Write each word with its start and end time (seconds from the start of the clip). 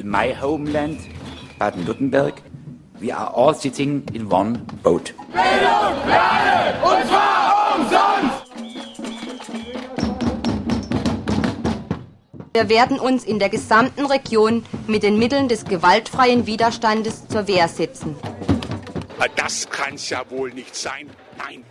in 0.00 0.10
my 0.10 0.32
homeland, 0.32 0.98
Baden-Württemberg, 1.58 2.42
we 2.98 3.12
are 3.12 3.30
all 3.34 3.54
sitting 3.54 4.02
in 4.14 4.30
one 4.30 4.66
boat. 4.82 5.12
Bildung, 5.32 6.08
Lade, 6.08 6.78
und 6.82 7.06
zwar 7.06 7.76
umsonst! 7.76 8.50
Wir 12.52 12.68
werden 12.68 12.98
uns 12.98 13.24
in 13.24 13.38
der 13.38 13.48
gesamten 13.48 14.06
Region 14.06 14.64
mit 14.86 15.02
den 15.02 15.18
Mitteln 15.18 15.48
des 15.48 15.64
gewaltfreien 15.64 16.46
Widerstandes 16.46 17.28
zur 17.28 17.46
Wehr 17.46 17.68
setzen. 17.68 18.16
Das 19.36 19.68
kann's 19.68 20.08
ja 20.08 20.24
wohl 20.30 20.50
nicht 20.52 20.74
sein. 20.74 21.10
Nein. 21.36 21.62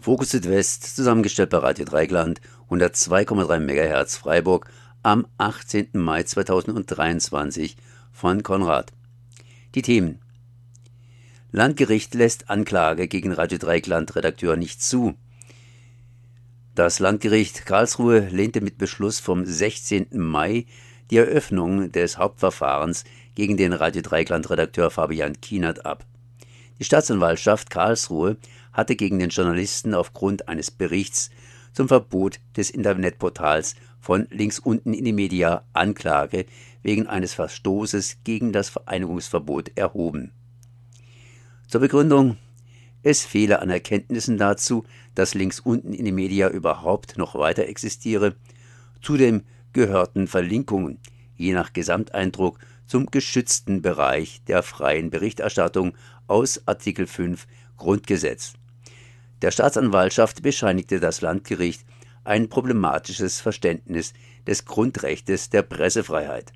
Fokus 0.00 0.30
Südwest, 0.30 0.96
zusammengestellt 0.96 1.50
bei 1.50 1.58
Radio 1.58 1.84
Dreigland, 1.84 2.40
102,3 2.70 3.60
MHz 3.60 4.16
Freiburg, 4.16 4.70
am 5.04 5.26
18. 5.36 5.88
Mai 5.92 6.22
2023 6.22 7.76
von 8.10 8.42
Konrad. 8.42 8.90
Die 9.74 9.82
Themen. 9.82 10.18
Landgericht 11.52 12.14
lässt 12.14 12.48
Anklage 12.48 13.06
gegen 13.06 13.30
Radio 13.30 13.58
Dreigland 13.58 14.16
Redakteur 14.16 14.56
nicht 14.56 14.82
zu. 14.82 15.14
Das 16.74 17.00
Landgericht 17.00 17.66
Karlsruhe 17.66 18.20
lehnte 18.30 18.62
mit 18.62 18.78
Beschluss 18.78 19.20
vom 19.20 19.44
16. 19.44 20.06
Mai 20.12 20.64
die 21.10 21.18
Eröffnung 21.18 21.92
des 21.92 22.16
Hauptverfahrens 22.16 23.04
gegen 23.34 23.58
den 23.58 23.74
Radio 23.74 24.00
Dreigland 24.00 24.48
Redakteur 24.48 24.90
Fabian 24.90 25.38
Kienert 25.38 25.84
ab. 25.84 26.06
Die 26.78 26.84
Staatsanwaltschaft 26.84 27.68
Karlsruhe 27.68 28.38
hatte 28.72 28.96
gegen 28.96 29.18
den 29.18 29.28
Journalisten 29.28 29.92
aufgrund 29.92 30.48
eines 30.48 30.70
Berichts 30.70 31.28
zum 31.74 31.88
Verbot 31.88 32.40
des 32.56 32.70
Internetportals 32.70 33.74
von 34.00 34.26
links 34.30 34.58
unten 34.58 34.94
in 34.94 35.04
die 35.04 35.12
Media 35.12 35.64
Anklage 35.74 36.46
wegen 36.82 37.06
eines 37.06 37.34
Verstoßes 37.34 38.18
gegen 38.24 38.52
das 38.52 38.70
Vereinigungsverbot 38.70 39.76
erhoben. 39.76 40.32
Zur 41.68 41.82
Begründung 41.82 42.38
es 43.06 43.22
fehle 43.22 43.60
an 43.60 43.68
Erkenntnissen 43.68 44.38
dazu, 44.38 44.84
dass 45.14 45.34
links 45.34 45.60
unten 45.60 45.92
in 45.92 46.06
die 46.06 46.12
Media 46.12 46.48
überhaupt 46.48 47.18
noch 47.18 47.34
weiter 47.34 47.66
existiere. 47.68 48.34
Zudem 49.02 49.42
gehörten 49.74 50.26
Verlinkungen, 50.26 50.98
je 51.36 51.52
nach 51.52 51.74
Gesamteindruck, 51.74 52.58
zum 52.86 53.10
geschützten 53.10 53.82
Bereich 53.82 54.42
der 54.44 54.62
freien 54.62 55.10
Berichterstattung 55.10 55.94
aus 56.28 56.62
Artikel 56.66 57.06
5 57.06 57.46
Grundgesetz. 57.76 58.54
Der 59.44 59.50
Staatsanwaltschaft 59.50 60.40
bescheinigte 60.40 61.00
das 61.00 61.20
Landgericht 61.20 61.84
ein 62.24 62.48
problematisches 62.48 63.42
Verständnis 63.42 64.14
des 64.46 64.64
Grundrechtes 64.64 65.50
der 65.50 65.60
Pressefreiheit. 65.60 66.54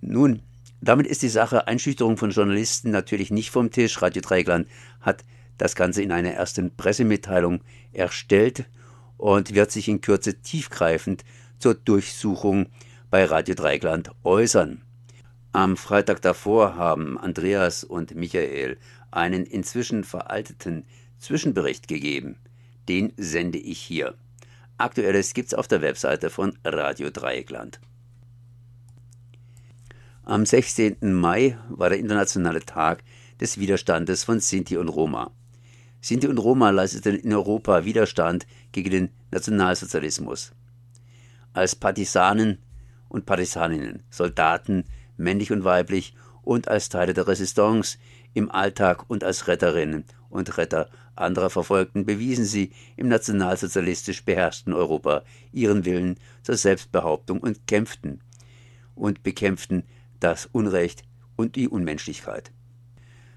Nun, 0.00 0.40
damit 0.80 1.06
ist 1.06 1.20
die 1.20 1.28
Sache 1.28 1.66
Einschüchterung 1.66 2.16
von 2.16 2.30
Journalisten 2.30 2.90
natürlich 2.90 3.30
nicht 3.30 3.50
vom 3.50 3.70
Tisch. 3.70 4.00
Radio 4.00 4.22
Dreigland 4.22 4.66
hat 5.02 5.24
das 5.58 5.74
Ganze 5.74 6.02
in 6.02 6.10
einer 6.10 6.32
ersten 6.32 6.74
Pressemitteilung 6.74 7.62
erstellt 7.92 8.64
und 9.18 9.54
wird 9.54 9.72
sich 9.72 9.88
in 9.88 10.00
Kürze 10.00 10.40
tiefgreifend 10.40 11.22
zur 11.58 11.74
Durchsuchung 11.74 12.70
bei 13.10 13.26
Radio 13.26 13.54
Dreigland 13.54 14.10
äußern. 14.24 14.80
Am 15.52 15.76
Freitag 15.76 16.22
davor 16.22 16.76
haben 16.76 17.18
Andreas 17.18 17.82
und 17.82 18.14
Michael 18.14 18.78
einen 19.10 19.44
inzwischen 19.44 20.04
veralteten 20.04 20.84
Zwischenbericht 21.18 21.88
gegeben. 21.88 22.36
Den 22.88 23.12
sende 23.16 23.58
ich 23.58 23.80
hier. 23.80 24.14
Aktuelles 24.78 25.34
gibt's 25.34 25.52
auf 25.52 25.66
der 25.66 25.82
Webseite 25.82 26.30
von 26.30 26.56
Radio 26.64 27.10
Dreieckland. 27.10 27.80
Am 30.22 30.46
16. 30.46 30.98
Mai 31.00 31.58
war 31.68 31.88
der 31.88 31.98
internationale 31.98 32.60
Tag 32.60 33.02
des 33.40 33.58
Widerstandes 33.58 34.22
von 34.22 34.38
Sinti 34.38 34.76
und 34.76 34.88
Roma. 34.88 35.32
Sinti 36.00 36.28
und 36.28 36.38
Roma 36.38 36.70
leisteten 36.70 37.16
in 37.16 37.34
Europa 37.34 37.84
Widerstand 37.84 38.46
gegen 38.70 38.90
den 38.90 39.08
Nationalsozialismus. 39.32 40.52
Als 41.52 41.74
Partisanen 41.74 42.58
und 43.08 43.26
Partisaninnen, 43.26 44.04
Soldaten, 44.10 44.84
männlich 45.20 45.52
und 45.52 45.64
weiblich, 45.64 46.14
und 46.42 46.68
als 46.68 46.88
Teile 46.88 47.14
der 47.14 47.28
Resistance 47.28 47.98
im 48.32 48.50
Alltag 48.50 49.04
und 49.08 49.24
als 49.24 49.46
Retterinnen 49.46 50.04
und 50.30 50.56
Retter 50.56 50.88
anderer 51.14 51.50
Verfolgten 51.50 52.06
bewiesen 52.06 52.44
sie 52.44 52.72
im 52.96 53.08
nationalsozialistisch 53.08 54.24
beherrschten 54.24 54.72
Europa 54.72 55.22
ihren 55.52 55.84
Willen 55.84 56.18
zur 56.42 56.56
Selbstbehauptung 56.56 57.40
und 57.40 57.66
kämpften 57.66 58.20
und 58.94 59.22
bekämpften 59.22 59.84
das 60.18 60.46
Unrecht 60.46 61.02
und 61.36 61.56
die 61.56 61.68
Unmenschlichkeit. 61.68 62.52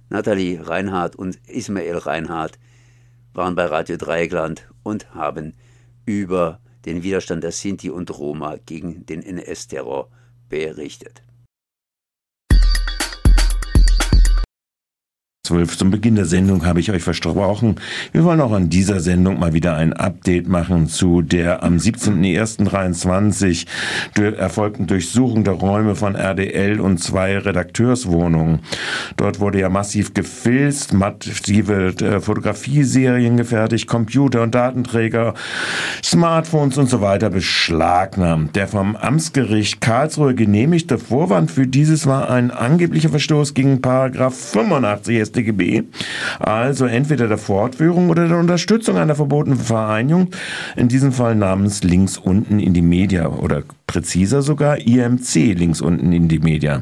Nathalie 0.10 0.66
Reinhardt 0.66 1.16
und 1.16 1.40
Ismael 1.48 1.98
Reinhardt 1.98 2.60
waren 3.34 3.56
bei 3.56 3.66
Radio 3.66 3.98
Dreieckland 3.98 4.70
und 4.84 5.14
haben 5.14 5.54
über 6.06 6.60
den 6.86 7.04
Widerstand 7.04 7.44
der 7.44 7.52
Sinti 7.52 7.90
und 7.90 8.18
Roma 8.18 8.58
gegen 8.66 9.06
den 9.06 9.24
NS-Terror 9.24 10.10
berichtet. 10.50 11.24
12 15.46 15.78
zum 15.78 15.92
Beginn 15.92 16.16
der 16.16 16.24
Sendung 16.24 16.66
habe 16.66 16.80
ich 16.80 16.90
euch 16.90 17.04
versprochen, 17.04 17.76
wir 18.14 18.24
wollen 18.24 18.40
auch 18.40 18.54
an 18.54 18.70
dieser 18.70 19.02
Sendung 19.02 19.40
mal 19.40 19.52
wieder 19.52 19.76
ein 19.76 19.92
Update 19.92 20.48
machen 20.48 20.88
zu 20.88 21.22
der 21.22 21.64
am 21.64 21.76
17.01.23 21.76 23.68
erfolgten 24.38 24.88
Durchsuchung 24.88 25.44
der 25.44 25.56
Räume 25.56 25.96
von 25.96 26.16
RDL 26.16 26.80
und 26.80 27.00
zwei 27.00 27.38
Redakteurswohnungen. 27.38 28.60
Dort 29.18 29.42
wurde 29.42 29.60
ja 29.60 29.68
massiv 29.68 30.14
gefilzt, 30.14 30.94
massive 30.94 31.88
äh, 32.00 32.22
Fotografieserien 32.22 33.36
gefertigt, 33.36 33.86
Computer 33.86 34.44
und 34.44 34.56
Datenträger, 34.56 35.34
Smartphones 36.02 36.78
und 36.78 36.90
so 36.90 37.02
weiter 37.02 37.30
beschlagnahmt. 37.30 38.56
Der 38.56 38.70
vom 38.70 38.96
Amtsgericht 38.96 39.82
Karlsruhe 39.82 40.36
genehmigte 40.36 40.98
Vorwand 40.98 41.52
für 41.52 41.68
dieses 41.68 42.08
war 42.08 42.30
ein 42.30 42.50
angeblicher 42.50 43.10
Verstoß 43.10 43.54
gegen 43.54 43.82
Paragraph 43.82 44.36
85 44.36 45.33
StGB, 45.34 45.84
also 46.40 46.86
entweder 46.86 47.28
der 47.28 47.38
Fortführung 47.38 48.10
oder 48.10 48.28
der 48.28 48.38
Unterstützung 48.38 48.98
einer 48.98 49.16
verbotenen 49.16 49.60
Vereinigung, 49.60 50.30
in 50.76 50.88
diesem 50.88 51.12
Fall 51.12 51.36
namens 51.36 51.84
links 51.84 52.18
unten 52.18 52.60
in 52.60 52.74
die 52.74 52.82
Media 52.82 53.28
oder 53.28 53.64
präziser 53.94 54.42
sogar 54.42 54.80
IMC 54.80 55.54
links 55.54 55.80
unten 55.80 56.14
in 56.14 56.28
die 56.28 56.40
Media. 56.40 56.82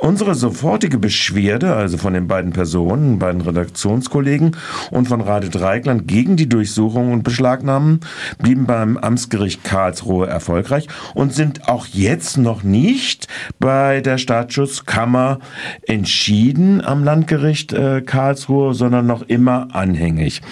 Unsere 0.00 0.34
sofortige 0.34 0.98
Beschwerde, 0.98 1.74
also 1.74 1.96
von 1.96 2.12
den 2.12 2.28
beiden 2.28 2.52
Personen, 2.52 3.18
beiden 3.18 3.40
Redaktionskollegen 3.40 4.54
und 4.90 5.08
von 5.08 5.22
Radio 5.22 5.48
Dreigland 5.48 6.06
gegen 6.06 6.36
die 6.36 6.46
Durchsuchung 6.46 7.10
und 7.12 7.22
Beschlagnahmen, 7.22 8.00
blieben 8.38 8.66
beim 8.66 8.98
Amtsgericht 8.98 9.64
Karlsruhe 9.64 10.26
erfolgreich 10.26 10.88
und 11.14 11.32
sind 11.32 11.70
auch 11.70 11.86
jetzt 11.86 12.36
noch 12.36 12.62
nicht 12.62 13.28
bei 13.58 14.02
der 14.02 14.18
Staatsschutzkammer 14.18 15.38
entschieden 15.86 16.84
am 16.84 17.02
Landgericht 17.02 17.72
äh, 17.72 18.02
Karlsruhe, 18.02 18.74
sondern 18.74 19.06
noch 19.06 19.22
immer 19.22 19.68
anhängig. 19.74 20.42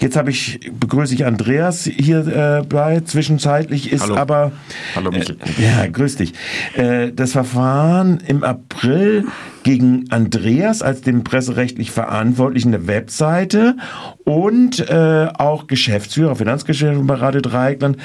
Jetzt 0.00 0.16
habe 0.16 0.30
ich 0.30 0.60
begrüße 0.78 1.14
ich 1.14 1.26
Andreas 1.26 1.82
hier 1.82 2.26
äh, 2.28 2.62
bei. 2.64 3.00
Zwischenzeitlich 3.00 3.90
ist 3.90 4.02
Hallo. 4.02 4.16
aber 4.16 4.52
Hallo 4.94 5.10
Michael. 5.18 5.36
äh, 5.58 5.62
ja, 5.62 5.86
grüß 5.86 6.16
dich. 6.16 6.32
Äh, 6.74 7.12
das 7.12 7.32
Verfahren 7.32 8.18
im 8.26 8.44
April 8.44 9.24
gegen 9.62 10.10
Andreas 10.10 10.82
als 10.82 11.00
den 11.00 11.24
presserechtlich 11.24 11.90
Verantwortlichen 11.90 12.70
der 12.70 12.86
Webseite 12.86 13.76
und 14.24 14.88
äh, 14.88 15.28
auch 15.36 15.66
Geschäftsführer, 15.66 16.36
Finanzgeschäftsführer 16.36 17.04
bei 17.06 17.14
Radio 17.14 17.40
Dreieckland, 17.40 17.96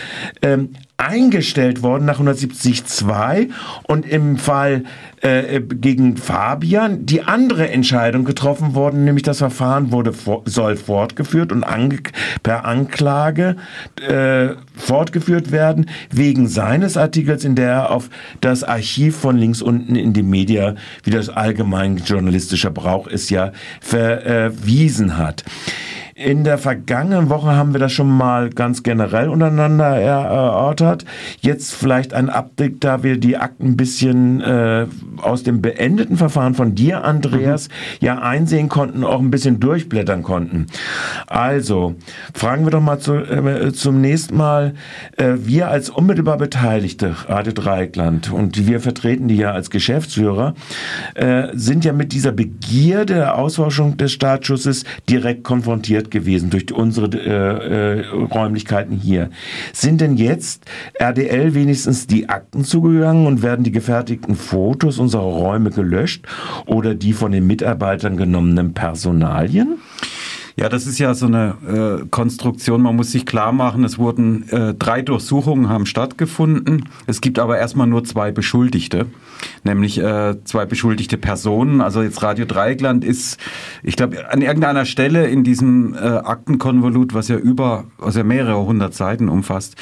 ähm, 0.42 0.70
eingestellt 1.02 1.82
worden 1.82 2.06
nach 2.06 2.20
170.2 2.20 3.50
und 3.84 4.06
im 4.06 4.38
Fall 4.38 4.84
äh, 5.22 5.60
gegen 5.62 6.18
Fabian 6.18 7.06
die 7.06 7.24
andere 7.24 7.70
Entscheidung 7.70 8.24
getroffen 8.24 8.76
worden, 8.76 9.04
nämlich 9.06 9.24
das 9.24 9.40
Verfahren 9.40 9.92
wurde 9.92 10.14
soll 10.46 10.76
fortgeführt 10.76 11.52
und 11.52 11.64
ange 11.64 12.00
per 12.44 12.66
Anklage 12.66 13.56
äh, 14.08 14.50
fortgeführt 14.76 15.52
werden 15.52 15.90
wegen 16.12 16.48
seines 16.48 16.98
Artikels, 16.98 17.46
in 17.46 17.56
der 17.56 17.72
er 17.72 17.92
auf 17.92 18.10
das 18.40 18.64
Archiv 18.64 19.18
von 19.18 19.38
links 19.38 19.62
unten 19.62 19.96
in 19.96 20.14
die 20.14 20.24
Media, 20.24 20.76
wie 21.04 21.12
das 21.12 21.30
allgemein 21.30 21.98
journalistischer 21.98 22.70
Brauch 22.70 23.08
ist, 23.08 23.30
ja 23.30 23.52
verwiesen 23.80 25.18
hat. 25.18 25.44
In 26.24 26.44
der 26.44 26.58
vergangenen 26.58 27.30
Woche 27.30 27.56
haben 27.56 27.74
wir 27.74 27.80
das 27.80 27.92
schon 27.92 28.10
mal 28.10 28.50
ganz 28.50 28.84
generell 28.84 29.30
untereinander 29.30 29.98
erörtert. 29.98 31.06
Jetzt 31.40 31.74
vielleicht 31.74 32.14
ein 32.14 32.30
Update, 32.30 32.84
da 32.84 33.04
wir 33.04 33.18
die 33.18 33.38
Akten 33.38 33.70
ein 33.70 33.78
bisschen 33.78 34.42
äh, 34.42 34.88
aus 35.22 35.44
dem 35.44 35.62
beendeten 35.62 36.18
Verfahren 36.18 36.54
von 36.54 36.76
dir, 36.76 37.04
Andreas, 37.04 37.70
mhm. 37.70 38.06
ja 38.06 38.20
einsehen 38.20 38.70
konnten, 38.70 39.04
auch 39.04 39.20
ein 39.20 39.32
bisschen 39.32 39.60
durchblättern 39.60 40.24
konnten. 40.24 40.68
Also, 41.28 41.96
fragen 42.34 42.66
wir 42.66 42.72
doch 42.72 42.82
mal 42.82 43.00
zu, 43.00 43.16
äh, 43.16 43.72
zum 43.74 44.02
nächsten 44.02 44.38
Mal, 44.38 44.74
äh, 45.18 45.34
wir 45.38 45.70
als 45.70 45.90
unmittelbar 45.90 46.38
Beteiligte, 46.38 47.16
Radio 47.28 47.54
Dreieckland, 47.54 48.32
und 48.32 48.68
wir 48.68 48.80
vertreten 48.80 49.28
die 49.28 49.38
ja 49.38 49.52
als 49.52 49.70
Geschäftsführer, 49.70 50.54
äh, 51.16 51.48
sind 51.54 51.86
ja 51.86 51.94
mit 51.94 52.14
dieser 52.14 52.32
Begierde 52.32 53.22
der 53.22 53.38
Ausforschung 53.38 53.98
des 53.98 54.12
Startschusses 54.12 54.84
direkt 55.10 55.44
konfrontiert 55.44 56.11
gewesen 56.12 56.50
durch 56.50 56.72
unsere 56.72 57.08
äh, 57.08 58.00
äh, 58.00 58.08
Räumlichkeiten 58.08 58.96
hier. 58.96 59.30
Sind 59.74 60.02
denn 60.02 60.18
jetzt 60.18 60.66
RDL 60.94 61.54
wenigstens 61.54 62.08
die 62.08 62.30
Akten 62.30 62.64
zugegangen 62.64 63.26
und 63.26 63.42
werden 63.42 63.64
die 63.64 63.72
gefertigten 63.72 64.36
Fotos 64.36 65.00
unserer 65.00 65.24
Räume 65.24 65.72
gelöscht 65.72 66.26
oder 66.66 66.96
die 66.96 67.14
von 67.14 67.32
den 67.32 67.48
Mitarbeitern 67.48 68.18
genommenen 68.18 68.74
Personalien? 68.74 69.80
Ja, 70.56 70.68
das 70.70 70.86
ist 70.86 71.00
ja 71.00 71.14
so 71.14 71.28
eine 71.28 72.02
äh, 72.02 72.06
Konstruktion. 72.10 72.82
Man 72.82 72.96
muss 72.96 73.12
sich 73.12 73.26
klar 73.26 73.52
machen, 73.52 73.84
es 73.84 73.98
wurden 73.98 74.50
äh, 74.50 74.74
drei 74.74 75.02
Durchsuchungen 75.02 75.70
haben 75.70 75.86
stattgefunden. 75.86 76.90
Es 77.08 77.22
gibt 77.22 77.40
aber 77.40 77.58
erstmal 77.58 77.88
nur 77.88 78.04
zwei 78.04 78.32
Beschuldigte, 78.32 79.06
nämlich 79.64 79.98
äh, 79.98 80.36
zwei 80.44 80.66
beschuldigte 80.66 81.18
Personen. 81.18 81.80
Also 81.80 82.02
jetzt 82.02 82.22
Radio 82.22 82.46
Dreigland 82.46 83.06
ist, 83.06 83.40
ich 83.82 83.96
glaube, 83.96 84.30
an 84.30 84.42
irgendeiner 84.42 84.86
Stelle 84.86 85.28
in 85.28 85.44
diesem 85.44 85.94
äh, 85.94 85.98
Aktenkonvolut, 85.98 87.14
was 87.14 87.30
ja 87.30 87.38
über, 87.38 87.86
was 87.98 88.16
ja 88.16 88.24
mehrere 88.24 88.66
hundert 88.66 88.94
Seiten 88.94 89.30
umfasst, 89.30 89.76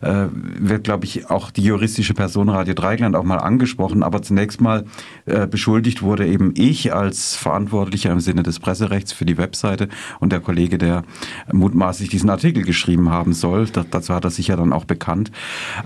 äh, 0.00 0.26
wird, 0.32 0.84
glaube 0.84 1.04
ich, 1.04 1.30
auch 1.30 1.50
die 1.50 1.64
juristische 1.64 2.14
Person 2.14 2.48
Radio 2.48 2.74
Dreigland 2.74 3.14
auch 3.14 3.24
mal 3.24 3.38
angesprochen. 3.38 4.02
Aber 4.02 4.22
zunächst 4.22 4.60
mal 4.60 4.84
äh, 5.26 5.46
beschuldigt 5.46 6.02
wurde 6.02 6.26
eben 6.26 6.54
ich 6.56 6.94
als 6.94 7.36
Verantwortlicher 7.36 8.10
im 8.10 8.20
Sinne 8.20 8.42
des 8.42 8.58
Presserechts 8.58 9.12
für 9.12 9.26
die 9.26 9.36
Webseite 9.36 9.88
und 10.20 10.32
der 10.32 10.40
Kollege, 10.40 10.78
der 10.78 11.04
mutmaßlich 11.52 12.08
diesen 12.08 12.30
Artikel 12.30 12.64
geschrieben 12.64 13.10
haben 13.10 13.32
soll. 13.32 13.66
Das, 13.66 13.86
dazu 13.90 14.14
hat 14.14 14.24
er 14.24 14.30
sich 14.30 14.48
ja 14.48 14.56
dann 14.56 14.72
auch 14.72 14.84
bekannt. 14.84 15.30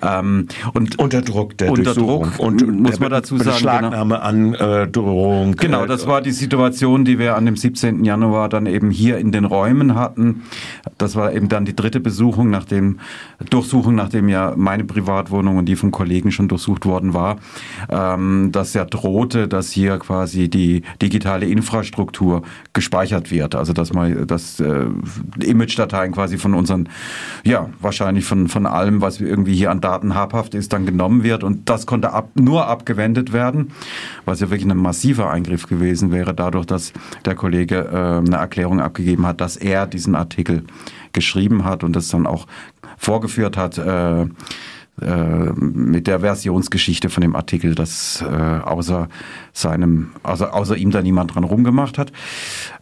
Ähm, 0.03 0.49
und 0.75 0.99
unter 0.99 1.23
Druck 1.23 1.57
der 1.59 1.71
unter 1.73 1.95
Druck 1.95 2.39
und 2.39 2.67
muss 2.81 3.01
man 3.01 3.11
dazu 3.11 3.37
sagen 3.37 3.51
Beschlagnahme 3.51 4.15
genau, 4.15 4.27
an 4.27 4.55
äh, 4.55 4.89
Drohung. 4.89 5.53
Genau, 5.57 5.87
das 5.87 6.07
war 6.07 6.21
die 6.23 6.33
Situation, 6.33 7.05
die 7.05 7.19
wir 7.19 7.37
an 7.37 7.47
dem 7.47 7.57
17. 7.57 8.05
Januar 8.05 8.49
dann 8.49 8.67
eben 8.67 8.91
hier 8.91 9.19
in 9.19 9.33
den 9.33 9.45
Räumen 9.45 9.95
hatten. 9.95 10.43
Das 10.97 11.17
war 11.17 11.33
eben 11.33 11.49
dann 11.49 11.65
die 11.65 11.77
dritte 11.77 12.01
Besuchung, 12.01 12.51
nachdem 12.51 12.99
Durchsuchung, 13.51 13.95
nachdem 13.95 14.29
ja 14.29 14.55
meine 14.57 14.85
Privatwohnung 14.85 15.59
und 15.59 15.67
die 15.67 15.77
vom 15.77 15.91
Kollegen 15.91 16.31
schon 16.31 16.49
durchsucht 16.49 16.87
worden 16.87 17.15
war, 17.15 17.39
ähm, 17.89 18.51
dass 18.53 18.75
ja 18.75 18.85
drohte, 18.85 19.49
dass 19.49 19.71
hier 19.71 19.99
quasi 19.99 20.49
die 20.49 20.83
digitale 21.01 21.47
Infrastruktur 21.47 22.43
gespeichert 22.73 23.31
wird. 23.31 23.55
Also 23.55 23.73
dass 23.73 23.93
man 23.93 24.18
dass 24.27 24.61
äh, 24.61 24.87
Image-Dateien 25.41 26.13
quasi 26.13 26.39
von 26.39 26.55
unseren, 26.55 26.89
ja, 27.45 27.69
wahrscheinlich 27.81 28.25
von, 28.25 28.49
von 28.49 28.67
allem, 28.67 29.01
was 29.01 29.21
irgendwie 29.21 29.55
hier 29.55 29.71
an 29.71 29.81
Daten 29.81 30.15
habhaft 30.15 30.55
ist, 30.55 30.73
dann 30.73 30.87
genommen 30.87 31.23
wird. 31.23 31.45
Und 31.45 31.69
das 31.69 31.87
konnte 31.87 32.13
ab, 32.13 32.31
nur 32.35 32.67
abgewendet 32.67 33.33
werden, 33.33 33.73
was 34.25 34.41
ja 34.41 34.51
wirklich 34.51 34.71
ein 34.71 34.77
massiver 34.77 35.31
Eingriff 35.31 35.67
gewesen 35.67 36.13
wäre, 36.13 36.35
dadurch, 36.35 36.67
dass 36.67 36.93
der 37.25 37.35
Kollege 37.35 37.89
äh, 37.93 38.27
eine 38.27 38.37
Erklärung 38.37 38.81
abgegeben 38.81 39.27
hat, 39.27 39.41
dass 39.41 39.57
er 39.57 39.87
diesen 39.87 40.15
Artikel 40.15 40.65
geschrieben 41.13 41.65
hat 41.65 41.85
und 41.85 41.95
das 41.97 42.09
dann 42.09 42.27
auch 42.27 42.47
vorgeführt 42.97 43.57
hat. 43.57 43.79
Äh, 43.79 44.27
äh, 45.01 45.53
mit 45.55 46.09
der 46.09 46.21
Versionsgeschichte 46.21 47.09
von 47.09 47.21
dem 47.21 47.37
Artikel, 47.37 47.77
dass 47.77 48.21
äh, 48.21 48.27
außer 48.27 49.09
seinem, 49.53 50.11
also 50.25 50.47
außer 50.47 50.77
ihm 50.77 50.91
da 50.91 51.03
niemand 51.03 51.35
dran 51.35 51.45
rumgemacht 51.45 51.99
hat. 51.99 52.11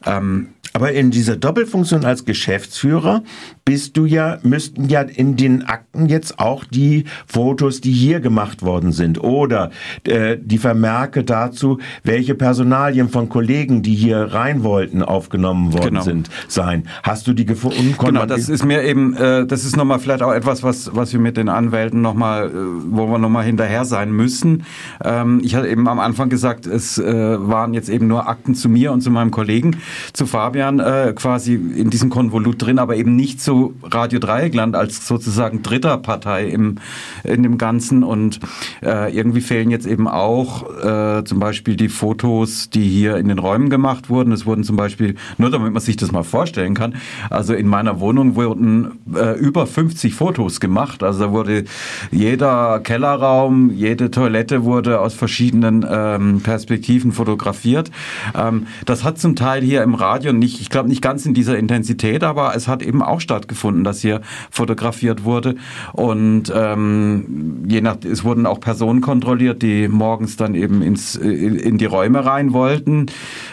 Ähm, 0.07 0.49
aber 0.77 0.93
in 0.93 1.11
dieser 1.11 1.39
Doppelfunktion 1.39 2.05
als 2.05 2.27
Geschäftsführer 2.27 3.23
bist 3.67 3.97
du 3.97 4.05
ja, 4.07 4.39
müssten 4.45 4.89
ja 4.89 5.01
in 5.01 5.35
den 5.35 5.65
Akten 5.65 6.07
jetzt 6.07 6.39
auch 6.39 6.63
die 6.63 7.03
Fotos, 7.27 7.81
die 7.81 7.91
hier 7.91 8.21
gemacht 8.21 8.63
worden 8.63 8.93
sind 8.93 9.21
oder 9.25 9.73
äh, 10.05 10.37
die 10.41 10.59
Vermerke 10.59 11.25
dazu, 11.25 11.81
welche 12.05 12.37
Personalien 12.37 13.09
von 13.09 13.29
Kollegen, 13.29 13.83
die 13.83 13.97
hier 13.97 14.19
rein 14.19 14.63
wollten, 14.63 15.03
aufgenommen 15.03 15.73
worden 15.73 15.89
genau. 15.89 16.03
sind, 16.03 16.31
sein. 16.47 16.87
Hast 17.03 17.27
du 17.27 17.33
die 17.33 17.45
gefunden? 17.45 17.97
Genau, 17.99 18.25
das 18.25 18.49
ist 18.49 18.65
mir 18.65 18.85
eben, 18.85 19.17
äh, 19.17 19.47
das 19.47 19.65
ist 19.65 19.77
nochmal 19.77 19.99
vielleicht 19.99 20.23
auch 20.23 20.33
etwas, 20.33 20.63
was, 20.63 20.95
was 20.95 21.13
wir 21.13 21.19
mit 21.19 21.37
den 21.37 21.49
Anwälten 21.49 22.01
nochmal, 22.01 22.47
äh, 22.47 22.53
wo 22.53 23.09
wir 23.09 23.19
nochmal 23.19 23.45
hinterher 23.45 23.85
sein 23.85 24.13
müssen. 24.13 24.63
Ähm, 25.03 25.41
ich 25.43 25.57
hatte 25.57 25.67
eben 25.67 25.89
am 25.89 25.99
Anfang 25.99 26.29
gesagt, 26.29 26.67
es 26.67 26.99
äh, 26.99 27.37
waren 27.41 27.75
jetzt 27.75 27.89
eben 27.89 28.07
nur 28.07 28.29
Akten 28.29 28.55
zu 28.55 28.69
mir 28.69 28.93
und 28.93 29.01
zu 29.01 29.11
meinem 29.11 29.33
Kollegen, 29.33 29.79
zu 30.13 30.25
Fabian 30.27 30.79
äh, 30.79 31.13
quasi 31.17 31.55
in 31.55 31.91
diesem 31.91 32.11
Konvolut 32.11 32.63
drin, 32.63 32.79
aber 32.79 32.95
eben 32.95 33.17
nicht 33.17 33.41
so 33.41 33.56
Radio 33.83 34.19
Dreieckland 34.19 34.75
als 34.75 35.07
sozusagen 35.07 35.63
dritter 35.63 35.99
Partei 35.99 36.49
im, 36.49 36.77
in 37.23 37.43
dem 37.43 37.59
Ganzen. 37.59 38.03
Und 38.03 38.41
äh, 38.83 39.15
irgendwie 39.15 39.41
fehlen 39.41 39.71
jetzt 39.71 39.87
eben 39.87 40.09
auch 40.09 40.65
äh, 40.83 41.25
zum 41.25 41.39
Beispiel 41.39 41.77
die 41.77 41.89
Fotos, 41.89 42.71
die 42.71 42.89
hier 42.89 43.17
in 43.17 43.29
den 43.29 43.39
Räumen 43.39 43.71
gemacht 43.71 44.09
wurden. 44.09 44.33
Es 44.33 44.47
wurden 44.47 44.65
zum 44.65 44.77
Beispiel, 44.77 45.17
nur 45.39 45.51
damit 45.51 45.73
man 45.73 45.83
sich 45.83 45.97
das 45.97 46.13
mal 46.13 46.25
vorstellen 46.25 46.75
kann, 46.75 46.97
also 47.31 47.55
in 47.55 47.67
meiner 47.67 48.01
Wohnung 48.01 48.35
wurden 48.35 48.99
äh, 49.15 49.39
über 49.39 49.67
50 49.67 50.15
Fotos 50.15 50.61
gemacht. 50.61 51.03
Also 51.03 51.27
da 51.27 51.33
wurde 51.33 51.65
jeder 52.11 52.81
Kellerraum, 52.81 53.71
jede 53.71 54.11
Toilette 54.11 54.65
wurde 54.65 55.01
aus 55.01 55.15
verschiedenen 55.15 55.87
ähm, 55.89 56.41
Perspektiven 56.41 57.13
fotografiert. 57.13 57.91
Ähm, 58.35 58.67
das 58.85 59.05
hat 59.05 59.19
zum 59.19 59.37
Teil 59.37 59.63
hier 59.63 59.83
im 59.83 59.95
Radio 59.95 60.33
nicht 60.33 60.47
nicht, 60.47 60.61
ich 60.61 60.71
glaube 60.71 60.89
nicht 60.89 61.03
ganz 61.03 61.27
in 61.27 61.35
dieser 61.35 61.59
Intensität, 61.59 62.23
aber 62.23 62.55
es 62.55 62.69
hat 62.69 62.83
eben 62.83 63.03
auch 63.03 63.21
stattgefunden, 63.21 63.46
dass 63.85 64.01
hier 64.01 64.21
fotografiert 64.51 65.25
wurde. 65.25 65.57
Und 65.93 66.53
ähm, 66.55 67.65
je 67.67 67.81
nach, 67.81 67.97
es 68.05 68.25
wurden 68.25 68.47
auch 68.47 68.61
Personen 68.61 69.01
kontrolliert, 69.01 69.63
die 69.63 69.89
morgens 69.89 70.37
dann 70.37 70.55
eben 70.55 70.83
ins, 70.83 71.17
in 71.17 71.79
die 71.79 71.85
Räume 71.85 72.25
rein 72.25 72.53
wollten. 72.53 73.07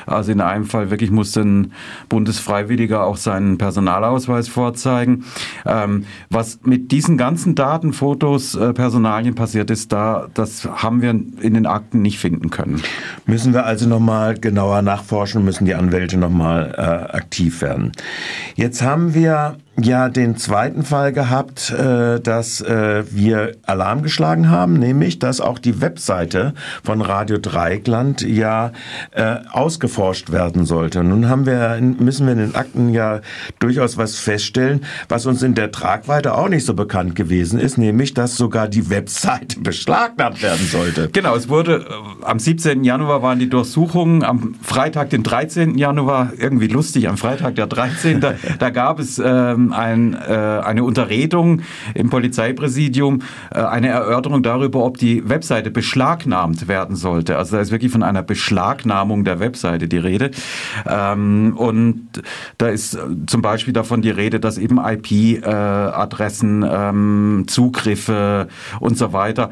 Also 0.05 0.31
in 0.31 0.41
einem 0.41 0.65
Fall 0.65 0.89
wirklich 0.89 1.11
musste 1.11 1.41
ein 1.41 1.71
Bundesfreiwilliger 2.09 3.03
auch 3.03 3.17
seinen 3.17 3.57
Personalausweis 3.57 4.47
vorzeigen. 4.47 5.25
Ähm, 5.65 6.05
was 6.29 6.59
mit 6.63 6.91
diesen 6.91 7.17
ganzen 7.17 7.55
Daten, 7.55 7.93
Fotos, 7.93 8.55
äh, 8.55 8.73
Personalien 8.73 9.35
passiert 9.35 9.69
ist, 9.71 9.91
da, 9.91 10.27
das 10.33 10.65
haben 10.65 11.01
wir 11.01 11.09
in 11.11 11.53
den 11.53 11.65
Akten 11.65 12.01
nicht 12.01 12.19
finden 12.19 12.49
können. 12.49 12.81
Müssen 13.25 13.53
wir 13.53 13.65
also 13.65 13.87
nochmal 13.87 14.35
genauer 14.35 14.81
nachforschen, 14.81 15.43
müssen 15.43 15.65
die 15.65 15.75
Anwälte 15.75 16.17
nochmal 16.17 16.73
äh, 16.77 17.15
aktiv 17.15 17.61
werden. 17.61 17.91
Jetzt 18.55 18.81
haben 18.81 19.13
wir 19.13 19.57
ja 19.81 20.09
den 20.09 20.37
zweiten 20.37 20.83
Fall 20.83 21.13
gehabt, 21.13 21.71
äh, 21.71 22.19
dass 22.19 22.61
äh, 22.61 23.03
wir 23.09 23.53
Alarm 23.65 24.03
geschlagen 24.03 24.49
haben, 24.49 24.73
nämlich 24.73 25.19
dass 25.19 25.41
auch 25.41 25.57
die 25.57 25.81
Webseite 25.81 26.53
von 26.83 27.01
Radio 27.01 27.39
Dreieckland 27.39 28.21
ja 28.21 28.71
äh, 29.11 29.37
ausgeforscht 29.51 30.31
werden 30.31 30.65
sollte. 30.65 31.03
Nun 31.03 31.27
haben 31.27 31.45
wir, 31.45 31.79
müssen 31.81 32.27
wir 32.27 32.33
in 32.33 32.39
den 32.39 32.55
Akten 32.55 32.89
ja 32.89 33.21
durchaus 33.59 33.97
was 33.97 34.17
feststellen, 34.17 34.85
was 35.09 35.25
uns 35.25 35.41
in 35.41 35.55
der 35.55 35.71
Tragweite 35.71 36.35
auch 36.35 36.49
nicht 36.49 36.65
so 36.65 36.75
bekannt 36.75 37.15
gewesen 37.15 37.59
ist, 37.59 37.77
nämlich 37.77 38.13
dass 38.13 38.35
sogar 38.35 38.67
die 38.67 38.89
Webseite 38.89 39.59
beschlagnahmt 39.59 40.43
werden 40.43 40.67
sollte. 40.67 41.09
Genau, 41.11 41.35
es 41.35 41.49
wurde 41.49 41.87
am 42.21 42.37
17. 42.37 42.83
Januar 42.83 43.23
waren 43.23 43.39
die 43.39 43.49
Durchsuchungen, 43.49 44.23
am 44.23 44.55
Freitag, 44.61 45.09
den 45.09 45.23
13. 45.23 45.77
Januar, 45.77 46.31
irgendwie 46.37 46.67
lustig, 46.67 47.09
am 47.09 47.17
Freitag 47.17 47.55
der 47.55 47.65
13. 47.65 48.19
da, 48.19 48.33
da 48.59 48.69
gab 48.69 48.99
es 48.99 49.19
ähm, 49.23 49.62
ein, 49.71 50.13
äh, 50.13 50.33
eine 50.63 50.83
Unterredung 50.83 51.61
im 51.93 52.09
Polizeipräsidium, 52.09 53.21
äh, 53.51 53.59
eine 53.59 53.89
Erörterung 53.89 54.43
darüber, 54.43 54.83
ob 54.83 54.97
die 54.97 55.27
Webseite 55.29 55.71
beschlagnahmt 55.71 56.67
werden 56.67 56.95
sollte. 56.95 57.37
Also 57.37 57.55
da 57.55 57.61
ist 57.61 57.71
wirklich 57.71 57.91
von 57.91 58.03
einer 58.03 58.23
Beschlagnahmung 58.23 59.23
der 59.23 59.39
Webseite 59.39 59.87
die 59.87 59.97
Rede. 59.97 60.31
Ähm, 60.85 61.53
und 61.55 62.07
da 62.57 62.67
ist 62.67 62.97
zum 63.27 63.41
Beispiel 63.41 63.73
davon 63.73 64.01
die 64.01 64.09
Rede, 64.09 64.39
dass 64.39 64.57
eben 64.57 64.79
IP-Adressen, 64.79 66.65
ähm, 66.67 67.45
Zugriffe 67.47 68.47
und 68.79 68.97
so 68.97 69.13
weiter 69.13 69.51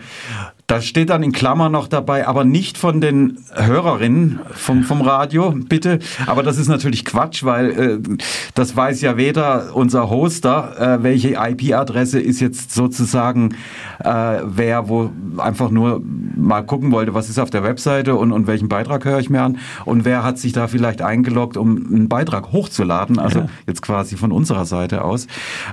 Da 0.71 0.79
steht 0.79 1.09
dann 1.09 1.21
in 1.21 1.33
Klammer 1.33 1.67
noch 1.67 1.89
dabei, 1.89 2.29
aber 2.29 2.45
nicht 2.45 2.77
von 2.77 3.01
den 3.01 3.39
Hörerinnen 3.53 4.39
vom, 4.51 4.83
vom 4.83 5.01
Radio, 5.01 5.51
bitte. 5.51 5.99
Aber 6.27 6.43
das 6.43 6.57
ist 6.57 6.69
natürlich 6.69 7.03
Quatsch, 7.03 7.43
weil 7.43 7.71
äh, 7.71 8.17
das 8.53 8.73
weiß 8.73 9.01
ja 9.01 9.17
weder 9.17 9.75
unser 9.75 10.09
Hoster, 10.09 10.99
äh, 10.99 11.03
welche 11.03 11.33
IP-Adresse 11.33 12.21
ist 12.21 12.39
jetzt 12.39 12.73
sozusagen, 12.73 13.55
äh, 13.99 14.37
wer 14.45 14.87
wo 14.87 15.11
einfach 15.39 15.71
nur 15.71 16.01
mal 16.37 16.61
gucken 16.61 16.93
wollte, 16.93 17.13
was 17.13 17.27
ist 17.27 17.37
auf 17.37 17.49
der 17.49 17.63
Webseite 17.63 18.15
und, 18.15 18.31
und 18.31 18.47
welchen 18.47 18.69
Beitrag 18.69 19.03
höre 19.03 19.19
ich 19.19 19.29
mir 19.29 19.41
an 19.41 19.57
und 19.83 20.05
wer 20.05 20.23
hat 20.23 20.37
sich 20.37 20.53
da 20.53 20.69
vielleicht 20.69 21.01
eingeloggt, 21.01 21.57
um 21.57 21.85
einen 21.85 22.07
Beitrag 22.07 22.53
hochzuladen, 22.53 23.19
also 23.19 23.39
ja. 23.39 23.49
jetzt 23.67 23.81
quasi 23.81 24.15
von 24.15 24.31
unserer 24.31 24.63
Seite 24.63 25.03
aus. 25.03 25.27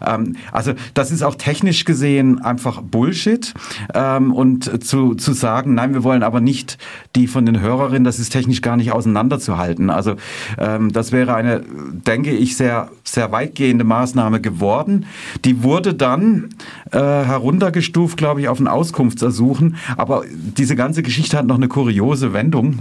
Ähm, 0.05 0.35
also 0.51 0.73
das 0.95 1.13
ist 1.13 1.23
auch 1.23 1.37
technisch 1.37 1.85
gesehen 1.85 2.41
einfach 2.43 2.83
Bullshit 2.83 3.55
ähm, 3.95 4.33
und 4.33 4.69
zu, 4.89 5.15
zu 5.15 5.35
sagen, 5.35 5.75
nein, 5.75 5.93
wir 5.93 6.03
wollen 6.03 6.23
aber 6.23 6.41
nicht 6.41 6.79
die 7.15 7.27
von 7.27 7.45
den 7.45 7.61
Hörerinnen, 7.61 8.05
das 8.05 8.19
ist 8.19 8.31
technisch 8.31 8.63
gar 8.63 8.77
nicht 8.77 8.91
auseinanderzuhalten. 8.91 9.91
Also 9.91 10.17
ähm, 10.57 10.93
das 10.93 11.13
wäre 11.13 11.35
eine, 11.35 11.63
denke 12.07 12.31
ich, 12.31 12.57
sehr, 12.57 12.89
sehr 13.05 13.31
weitgehende 13.31 13.85
Maßnahme 13.85 14.41
geworden. 14.41 15.05
Die 15.45 15.63
wurde 15.63 15.93
dann 15.93 16.49
äh, 16.91 16.99
heruntergestuft, 16.99 18.17
glaube 18.17 18.41
ich, 18.41 18.49
auf 18.49 18.61
ein 18.61 18.67
Auskunftsersuchen. 18.67 19.77
Aber 19.99 20.25
diese 20.27 20.75
ganze 20.75 21.03
Geschichte 21.03 21.37
hat 21.37 21.47
noch 21.47 21.57
eine 21.57 21.69
kuriose 21.69 22.33
Wendung. 22.33 22.79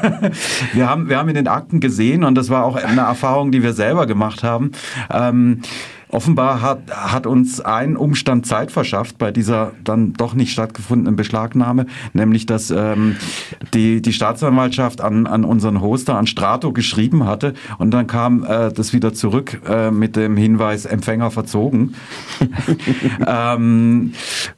wir, 0.74 0.88
haben, 0.88 1.08
wir 1.08 1.18
haben 1.18 1.28
in 1.28 1.34
den 1.34 1.48
Akten 1.48 1.80
gesehen, 1.80 2.22
und 2.22 2.36
das 2.36 2.50
war 2.50 2.64
auch 2.64 2.76
eine 2.76 3.00
Erfahrung, 3.00 3.50
die 3.50 3.64
wir 3.64 3.72
selber 3.72 4.06
gemacht 4.06 4.44
haben, 4.44 4.70
ähm, 5.10 5.62
Offenbar 6.16 6.62
hat, 6.62 6.90
hat 6.90 7.26
uns 7.26 7.60
ein 7.60 7.94
Umstand 7.94 8.46
Zeit 8.46 8.72
verschafft 8.72 9.18
bei 9.18 9.30
dieser 9.32 9.72
dann 9.84 10.14
doch 10.14 10.32
nicht 10.32 10.50
stattgefundenen 10.50 11.14
Beschlagnahme, 11.14 11.84
nämlich 12.14 12.46
dass 12.46 12.70
ähm, 12.70 13.16
die, 13.74 14.00
die 14.00 14.14
Staatsanwaltschaft 14.14 15.02
an, 15.02 15.26
an 15.26 15.44
unseren 15.44 15.82
Hoster, 15.82 16.16
an 16.16 16.26
Strato 16.26 16.72
geschrieben 16.72 17.26
hatte. 17.26 17.52
Und 17.76 17.90
dann 17.90 18.06
kam 18.06 18.44
äh, 18.44 18.72
das 18.72 18.94
wieder 18.94 19.12
zurück 19.12 19.60
äh, 19.68 19.90
mit 19.90 20.16
dem 20.16 20.38
Hinweis 20.38 20.86
Empfänger 20.86 21.30
verzogen. 21.30 21.96
ähm, 23.26 24.14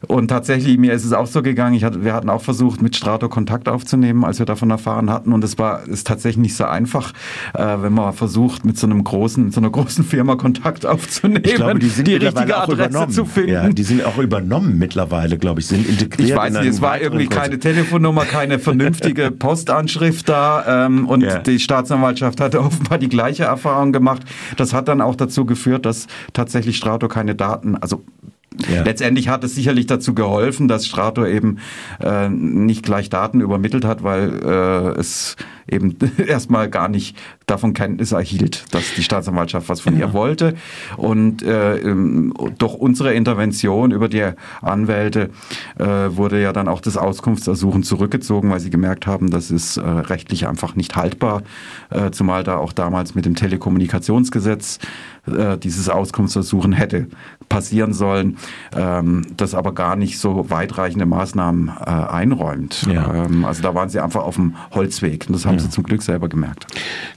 und 0.07 0.29
tatsächlich, 0.29 0.77
mir 0.77 0.93
ist 0.93 1.03
es 1.03 1.11
auch 1.11 1.27
so 1.27 1.41
gegangen, 1.41 1.75
ich 1.75 1.83
hatte, 1.83 2.05
wir 2.05 2.13
hatten 2.13 2.29
auch 2.29 2.41
versucht, 2.41 2.81
mit 2.81 2.95
Strato 2.95 3.27
Kontakt 3.27 3.67
aufzunehmen, 3.67 4.23
als 4.23 4.39
wir 4.39 4.45
davon 4.45 4.69
erfahren 4.69 5.09
hatten. 5.09 5.33
Und 5.33 5.43
es 5.43 5.57
war 5.57 5.85
ist 5.89 6.07
tatsächlich 6.07 6.41
nicht 6.41 6.55
so 6.55 6.63
einfach, 6.63 7.11
äh, 7.53 7.75
wenn 7.81 7.91
man 7.91 8.13
versucht, 8.13 8.63
mit 8.63 8.77
so 8.77 8.87
einem 8.87 9.03
großen, 9.03 9.51
so 9.51 9.59
einer 9.59 9.71
großen 9.71 10.05
Firma 10.05 10.37
Kontakt 10.37 10.85
aufzunehmen 10.85 11.48
ich 11.49 11.55
glaube, 11.55 11.79
die 11.79 11.89
sind 11.89 12.07
die 12.07 12.15
richtige 12.15 12.57
Adresse 12.57 12.89
übernommen. 12.89 13.11
zu 13.11 13.25
finden. 13.25 13.51
Ja, 13.51 13.69
die 13.69 13.83
sind 13.83 14.03
auch 14.05 14.17
übernommen 14.17 14.77
mittlerweile, 14.77 15.37
glaube 15.37 15.59
ich, 15.59 15.67
sind 15.67 15.87
integriert. 15.87 16.29
Ich 16.29 16.35
weiß 16.35 16.53
nicht, 16.53 16.65
es 16.65 16.81
war 16.81 17.01
irgendwie 17.01 17.25
Kurs. 17.25 17.39
keine 17.39 17.59
Telefonnummer, 17.59 18.25
keine 18.25 18.59
vernünftige 18.59 19.31
Postanschrift 19.37 20.29
da 20.29 20.85
ähm, 20.85 21.07
und 21.07 21.21
ja. 21.21 21.39
die 21.39 21.59
Staatsanwaltschaft 21.59 22.41
hatte 22.41 22.59
offenbar 22.63 22.97
die 22.97 23.09
gleiche 23.09 23.43
Erfahrung 23.43 23.91
gemacht. 23.91 24.23
Das 24.57 24.73
hat 24.73 24.87
dann 24.87 25.01
auch 25.01 25.15
dazu 25.15 25.45
geführt, 25.45 25.85
dass 25.85 26.07
tatsächlich 26.33 26.77
Strato 26.77 27.07
keine 27.07 27.35
Daten, 27.35 27.75
also 27.75 28.03
ja. 28.67 28.83
Letztendlich 28.83 29.29
hat 29.29 29.43
es 29.43 29.55
sicherlich 29.55 29.87
dazu 29.87 30.13
geholfen, 30.13 30.67
dass 30.67 30.85
Strato 30.85 31.25
eben 31.25 31.59
äh, 32.01 32.29
nicht 32.29 32.83
gleich 32.83 33.09
Daten 33.09 33.39
übermittelt 33.41 33.85
hat, 33.85 34.03
weil 34.03 34.33
äh, 34.43 34.99
es 34.99 35.35
eben 35.71 35.97
erstmal 36.27 36.69
gar 36.69 36.87
nicht 36.87 37.17
davon 37.45 37.73
Kenntnis 37.73 38.11
erhielt, 38.11 38.65
dass 38.71 38.93
die 38.95 39.03
Staatsanwaltschaft 39.03 39.69
was 39.69 39.81
von 39.81 39.93
ja. 39.93 40.07
ihr 40.07 40.13
wollte. 40.13 40.55
Und 40.97 41.41
äh, 41.41 41.77
ähm, 41.77 42.33
durch 42.57 42.75
unsere 42.75 43.13
Intervention 43.13 43.91
über 43.91 44.07
die 44.07 44.25
Anwälte 44.61 45.29
äh, 45.77 45.85
wurde 45.85 46.41
ja 46.41 46.53
dann 46.53 46.67
auch 46.67 46.81
das 46.81 46.97
Auskunftsersuchen 46.97 47.83
zurückgezogen, 47.83 48.49
weil 48.49 48.59
sie 48.59 48.69
gemerkt 48.69 49.07
haben, 49.07 49.29
das 49.29 49.51
ist 49.51 49.77
äh, 49.77 49.81
rechtlich 49.81 50.47
einfach 50.47 50.75
nicht 50.75 50.95
haltbar, 50.95 51.43
äh, 51.89 52.11
zumal 52.11 52.43
da 52.43 52.57
auch 52.57 52.73
damals 52.73 53.15
mit 53.15 53.25
dem 53.25 53.35
Telekommunikationsgesetz 53.35 54.79
äh, 55.27 55.57
dieses 55.57 55.89
Auskunftsersuchen 55.89 56.73
hätte 56.73 57.07
passieren 57.49 57.93
sollen, 57.93 58.37
ähm, 58.75 59.23
das 59.35 59.55
aber 59.55 59.73
gar 59.73 59.95
nicht 59.95 60.19
so 60.19 60.49
weitreichende 60.49 61.05
Maßnahmen 61.05 61.71
äh, 61.79 61.89
einräumt. 61.89 62.85
Ja. 62.91 63.25
Ähm, 63.25 63.43
also 63.43 63.61
da 63.61 63.73
waren 63.73 63.89
sie 63.89 63.99
einfach 63.99 64.23
auf 64.23 64.35
dem 64.35 64.55
Holzweg 64.71 65.25
und 65.27 65.33
das 65.33 65.45
haben 65.45 65.58
ja. 65.59 65.65
sie 65.65 65.69
zum 65.69 65.83
Glück 65.83 66.01
selber 66.01 66.29
gemerkt. 66.29 66.65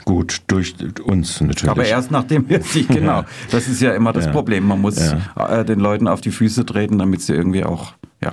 Gut, 0.04 0.42
durch 0.46 0.75
uns 1.04 1.40
natürlich. 1.40 1.70
Aber 1.70 1.84
erst 1.84 2.11
nachdem 2.11 2.49
wir 2.49 2.62
sie, 2.62 2.84
genau, 2.88 3.25
das 3.50 3.68
ist 3.68 3.80
ja 3.80 3.92
immer 3.94 4.12
das 4.12 4.30
Problem. 4.30 4.66
Man 4.66 4.80
muss 4.80 4.99
äh, 4.99 5.64
den 5.64 5.80
Leuten 5.80 6.08
auf 6.08 6.20
die 6.20 6.30
Füße 6.30 6.66
treten, 6.66 6.99
damit 6.99 7.22
sie 7.22 7.34
irgendwie 7.34 7.64
auch, 7.64 7.94
ja. 8.22 8.32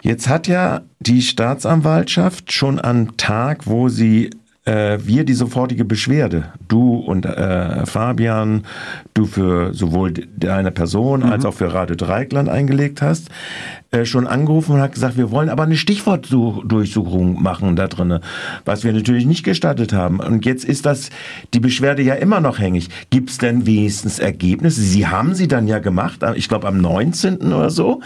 Jetzt 0.00 0.28
hat 0.28 0.46
ja 0.46 0.82
die 1.00 1.22
Staatsanwaltschaft 1.22 2.52
schon 2.52 2.80
am 2.80 3.16
Tag, 3.16 3.66
wo 3.66 3.88
sie 3.88 4.30
äh, 4.68 4.98
wir 5.02 5.24
die 5.24 5.34
sofortige 5.34 5.84
Beschwerde, 5.84 6.52
du 6.68 6.96
und 6.96 7.24
äh, 7.24 7.86
Fabian, 7.86 8.64
du 9.18 9.26
für 9.26 9.74
sowohl 9.74 10.12
deine 10.12 10.70
Person 10.70 11.20
mhm. 11.20 11.26
als 11.26 11.44
auch 11.44 11.54
für 11.54 11.74
Radio 11.74 11.96
Dreikland 11.96 12.48
eingelegt 12.48 13.02
hast, 13.02 13.30
äh, 13.90 14.04
schon 14.04 14.26
angerufen 14.26 14.74
und 14.74 14.82
hat 14.82 14.92
gesagt, 14.92 15.16
wir 15.16 15.30
wollen 15.30 15.48
aber 15.48 15.62
eine 15.62 15.78
Stichwortdurchsuchung 15.78 17.42
machen 17.42 17.74
da 17.74 17.88
drinnen, 17.88 18.20
was 18.66 18.84
wir 18.84 18.92
natürlich 18.92 19.24
nicht 19.24 19.44
gestattet 19.44 19.94
haben. 19.94 20.20
Und 20.20 20.44
jetzt 20.44 20.66
ist 20.66 20.84
das 20.84 21.08
die 21.54 21.60
Beschwerde 21.60 22.02
ja 22.02 22.12
immer 22.12 22.40
noch 22.40 22.58
hängig. 22.58 22.90
Gibt 23.08 23.30
es 23.30 23.38
denn 23.38 23.66
wenigstens 23.66 24.18
Ergebnisse? 24.18 24.82
Sie 24.82 25.06
haben 25.06 25.34
sie 25.34 25.48
dann 25.48 25.66
ja 25.66 25.78
gemacht, 25.78 26.20
ich 26.34 26.48
glaube 26.48 26.68
am 26.68 26.82
19. 26.82 27.50
oder 27.52 27.70
so. 27.70 28.02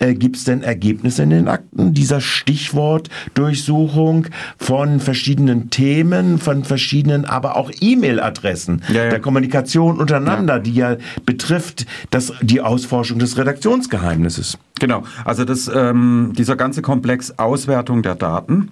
Äh, 0.00 0.14
Gibt 0.14 0.36
es 0.36 0.44
denn 0.44 0.62
Ergebnisse 0.62 1.22
in 1.22 1.30
den 1.30 1.48
Akten 1.48 1.92
dieser 1.92 2.22
Stichwortdurchsuchung 2.22 4.28
von 4.56 5.00
verschiedenen 5.00 5.68
Themen, 5.68 6.38
von 6.38 6.64
verschiedenen, 6.64 7.26
aber 7.26 7.56
auch 7.56 7.70
E-Mail-Adressen 7.78 8.80
ja, 8.88 9.04
ja. 9.04 9.10
der 9.10 9.20
Kommunikation 9.20 10.00
untereinander, 10.00 10.55
ja. 10.55 10.55
Die 10.58 10.74
ja 10.74 10.96
betrifft 11.24 11.86
das, 12.10 12.32
die 12.40 12.60
Ausforschung 12.60 13.18
des 13.18 13.36
Redaktionsgeheimnisses? 13.36 14.58
Genau, 14.78 15.04
also 15.24 15.44
das, 15.44 15.70
ähm, 15.74 16.32
dieser 16.36 16.56
ganze 16.56 16.82
Komplex 16.82 17.38
Auswertung 17.38 18.02
der 18.02 18.14
Daten, 18.14 18.70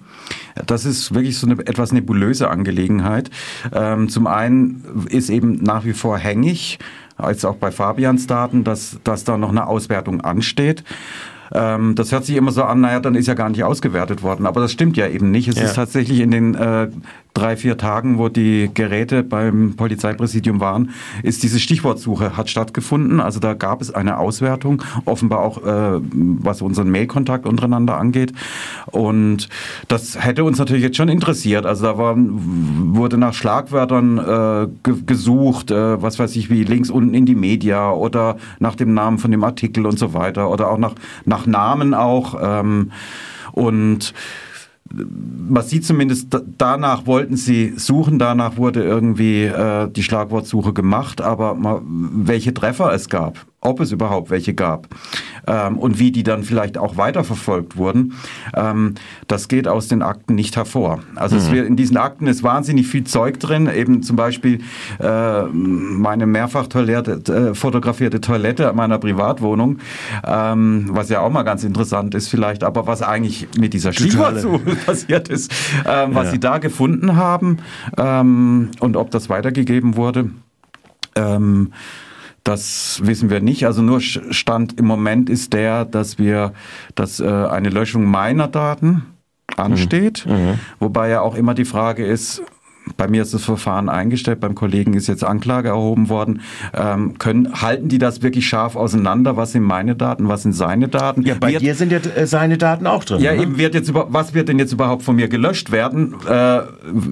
das 0.67 0.85
ist 0.85 1.13
wirklich 1.15 1.37
so 1.37 1.47
eine 1.47 1.59
etwas 1.65 1.91
nebulöse 1.91 2.49
Angelegenheit. 2.49 3.31
Ähm, 3.73 4.09
zum 4.09 4.27
einen 4.27 5.07
ist 5.09 5.29
eben 5.29 5.63
nach 5.63 5.83
wie 5.85 5.93
vor 5.93 6.17
hängig, 6.17 6.77
als 7.17 7.45
auch 7.45 7.55
bei 7.55 7.71
Fabians 7.71 8.27
Daten, 8.27 8.63
dass, 8.63 8.99
dass 9.03 9.23
da 9.23 9.37
noch 9.37 9.49
eine 9.49 9.67
Auswertung 9.67 10.21
ansteht. 10.21 10.83
Ähm, 11.53 11.95
das 11.95 12.11
hört 12.11 12.25
sich 12.25 12.35
immer 12.35 12.51
so 12.51 12.63
an, 12.63 12.81
naja, 12.81 12.99
dann 12.99 13.15
ist 13.15 13.27
ja 13.27 13.33
gar 13.33 13.49
nicht 13.49 13.63
ausgewertet 13.63 14.23
worden. 14.23 14.45
Aber 14.45 14.61
das 14.61 14.71
stimmt 14.71 14.97
ja 14.97 15.07
eben 15.07 15.31
nicht. 15.31 15.47
Es 15.47 15.57
ja. 15.57 15.65
ist 15.65 15.75
tatsächlich 15.75 16.19
in 16.19 16.31
den 16.31 16.55
äh, 16.55 16.89
drei, 17.35 17.57
vier 17.57 17.77
Tagen, 17.77 18.17
wo 18.17 18.29
die 18.29 18.71
Geräte 18.73 19.21
beim 19.21 19.75
Polizeipräsidium 19.75 20.59
waren, 20.59 20.91
ist 21.21 21.43
diese 21.43 21.59
Stichwortsuche 21.59 22.35
hat 22.37 22.49
stattgefunden. 22.49 23.19
Also 23.19 23.39
da 23.39 23.53
gab 23.53 23.81
es 23.81 23.93
eine 23.93 24.17
Auswertung, 24.17 24.81
offenbar 25.03 25.39
auch 25.39 25.63
äh, 25.63 25.99
was 26.11 26.61
unseren 26.61 26.89
Mailkontakt 26.89 27.45
untereinander 27.45 27.97
angeht. 27.97 28.33
Und 28.87 29.49
das 29.87 30.23
hätte 30.23 30.43
uns 30.43 30.57
natürlich 30.57 30.83
jetzt 30.83 30.97
schon 30.97 31.09
interessiert. 31.09 31.65
Also 31.65 31.83
da 31.83 31.97
war, 31.97 32.15
wurde 32.17 33.17
nach 33.17 33.33
Schlagwörtern 33.33 34.17
äh, 34.17 34.91
gesucht, 35.05 35.71
äh, 35.71 36.01
was 36.01 36.17
weiß 36.17 36.35
ich, 36.37 36.49
wie 36.49 36.63
links 36.63 36.89
unten 36.89 37.13
in 37.13 37.25
die 37.25 37.35
Media 37.35 37.91
oder 37.91 38.37
nach 38.59 38.75
dem 38.75 38.93
Namen 38.93 39.17
von 39.17 39.31
dem 39.31 39.43
Artikel 39.43 39.85
und 39.85 39.99
so 39.99 40.13
weiter 40.13 40.49
oder 40.49 40.71
auch 40.71 40.77
nach, 40.77 40.95
nach 41.25 41.45
Namen 41.45 41.93
auch. 41.93 42.35
Ähm, 42.41 42.91
und 43.51 44.13
man 45.49 45.63
sieht 45.63 45.85
zumindest, 45.85 46.27
danach 46.57 47.05
wollten 47.05 47.37
sie 47.37 47.73
suchen, 47.77 48.19
danach 48.19 48.57
wurde 48.57 48.83
irgendwie 48.83 49.43
äh, 49.43 49.89
die 49.89 50.03
Schlagwortsuche 50.03 50.73
gemacht, 50.73 51.21
aber 51.21 51.53
mal, 51.55 51.81
welche 51.85 52.53
Treffer 52.53 52.93
es 52.93 53.09
gab, 53.09 53.45
ob 53.65 53.79
es 53.79 53.91
überhaupt 53.91 54.29
welche 54.29 54.53
gab 54.53 54.87
ähm, 55.47 55.77
und 55.77 55.99
wie 55.99 56.11
die 56.11 56.23
dann 56.23 56.43
vielleicht 56.43 56.77
auch 56.77 56.97
weiterverfolgt 56.97 57.77
wurden, 57.77 58.13
ähm, 58.55 58.95
das 59.27 59.47
geht 59.47 59.67
aus 59.67 59.87
den 59.87 60.01
Akten 60.01 60.35
nicht 60.35 60.55
hervor. 60.55 60.99
Also 61.15 61.35
mhm. 61.35 61.41
es 61.41 61.51
wird, 61.51 61.67
in 61.67 61.75
diesen 61.75 61.97
Akten 61.97 62.27
ist 62.27 62.43
wahnsinnig 62.43 62.87
viel 62.87 63.03
Zeug 63.03 63.39
drin, 63.39 63.67
eben 63.67 64.03
zum 64.03 64.15
Beispiel 64.15 64.61
äh, 64.99 65.43
meine 65.43 66.25
mehrfach 66.25 66.67
äh, 66.73 67.53
fotografierte 67.53 68.21
Toilette 68.21 68.71
meiner 68.73 68.99
Privatwohnung, 68.99 69.79
ähm, 70.25 70.85
was 70.89 71.09
ja 71.09 71.21
auch 71.21 71.31
mal 71.31 71.43
ganz 71.43 71.63
interessant 71.63 72.15
ist 72.15 72.27
vielleicht, 72.27 72.63
aber 72.63 72.87
was 72.87 73.01
eigentlich 73.01 73.47
mit 73.57 73.73
dieser 73.73 73.93
Stichwortsuche 73.93 74.75
passiert 74.85 75.29
ist, 75.29 75.51
ähm, 75.87 76.13
was 76.13 76.25
ja. 76.25 76.31
sie 76.31 76.39
da 76.39 76.57
gefunden 76.59 77.15
haben 77.15 77.57
ähm, 77.97 78.69
und 78.79 78.95
ob 78.95 79.11
das 79.11 79.29
weitergegeben 79.29 79.95
wurde. 79.95 80.29
Ähm, 81.15 81.71
das 82.45 83.01
wissen 83.03 83.29
wir 83.29 83.41
nicht. 83.41 83.65
Also 83.65 83.81
nur 83.81 83.99
Stand 83.99 84.79
im 84.79 84.85
Moment 84.85 85.29
ist 85.29 85.51
der, 85.51 85.83
dass 85.83 86.17
wir, 86.17 86.53
dass 86.93 87.19
äh, 87.19 87.25
eine 87.25 87.69
Löschung 87.69 88.05
meiner 88.05 88.47
Daten 88.47 89.03
ansteht, 89.57 90.25
mhm. 90.25 90.33
mhm. 90.33 90.59
wobei 90.79 91.09
ja 91.09 91.21
auch 91.21 91.35
immer 91.35 91.53
die 91.53 91.65
Frage 91.65 92.05
ist, 92.05 92.43
bei 92.97 93.07
mir 93.07 93.21
ist 93.21 93.33
das 93.33 93.43
Verfahren 93.43 93.89
eingestellt, 93.89 94.39
beim 94.39 94.55
Kollegen 94.55 94.93
ist 94.93 95.07
jetzt 95.07 95.23
Anklage 95.23 95.69
erhoben 95.69 96.09
worden. 96.09 96.41
Ähm, 96.73 97.17
können, 97.17 97.61
halten 97.61 97.89
die 97.89 97.97
das 97.97 98.21
wirklich 98.21 98.47
scharf 98.47 98.75
auseinander? 98.75 99.37
Was 99.37 99.51
sind 99.51 99.63
meine 99.63 99.95
Daten, 99.95 100.27
was 100.27 100.43
sind 100.43 100.53
seine 100.53 100.87
Daten? 100.87 101.23
Ja, 101.23 101.35
bei 101.39 101.53
wird, 101.53 101.61
dir 101.61 101.75
sind 101.75 101.91
ja 101.91 101.97
äh, 101.97 102.27
seine 102.27 102.57
Daten 102.57 102.87
auch 102.87 103.03
drin. 103.03 103.21
Ja, 103.21 103.33
ne? 103.33 103.41
eben 103.41 103.57
wird 103.57 103.73
jetzt 103.73 103.89
über, 103.89 104.07
was 104.09 104.33
wird 104.33 104.49
denn 104.49 104.59
jetzt 104.59 104.71
überhaupt 104.71 105.03
von 105.03 105.15
mir 105.15 105.27
gelöscht 105.27 105.71
werden? 105.71 106.15
Äh, 106.29 106.61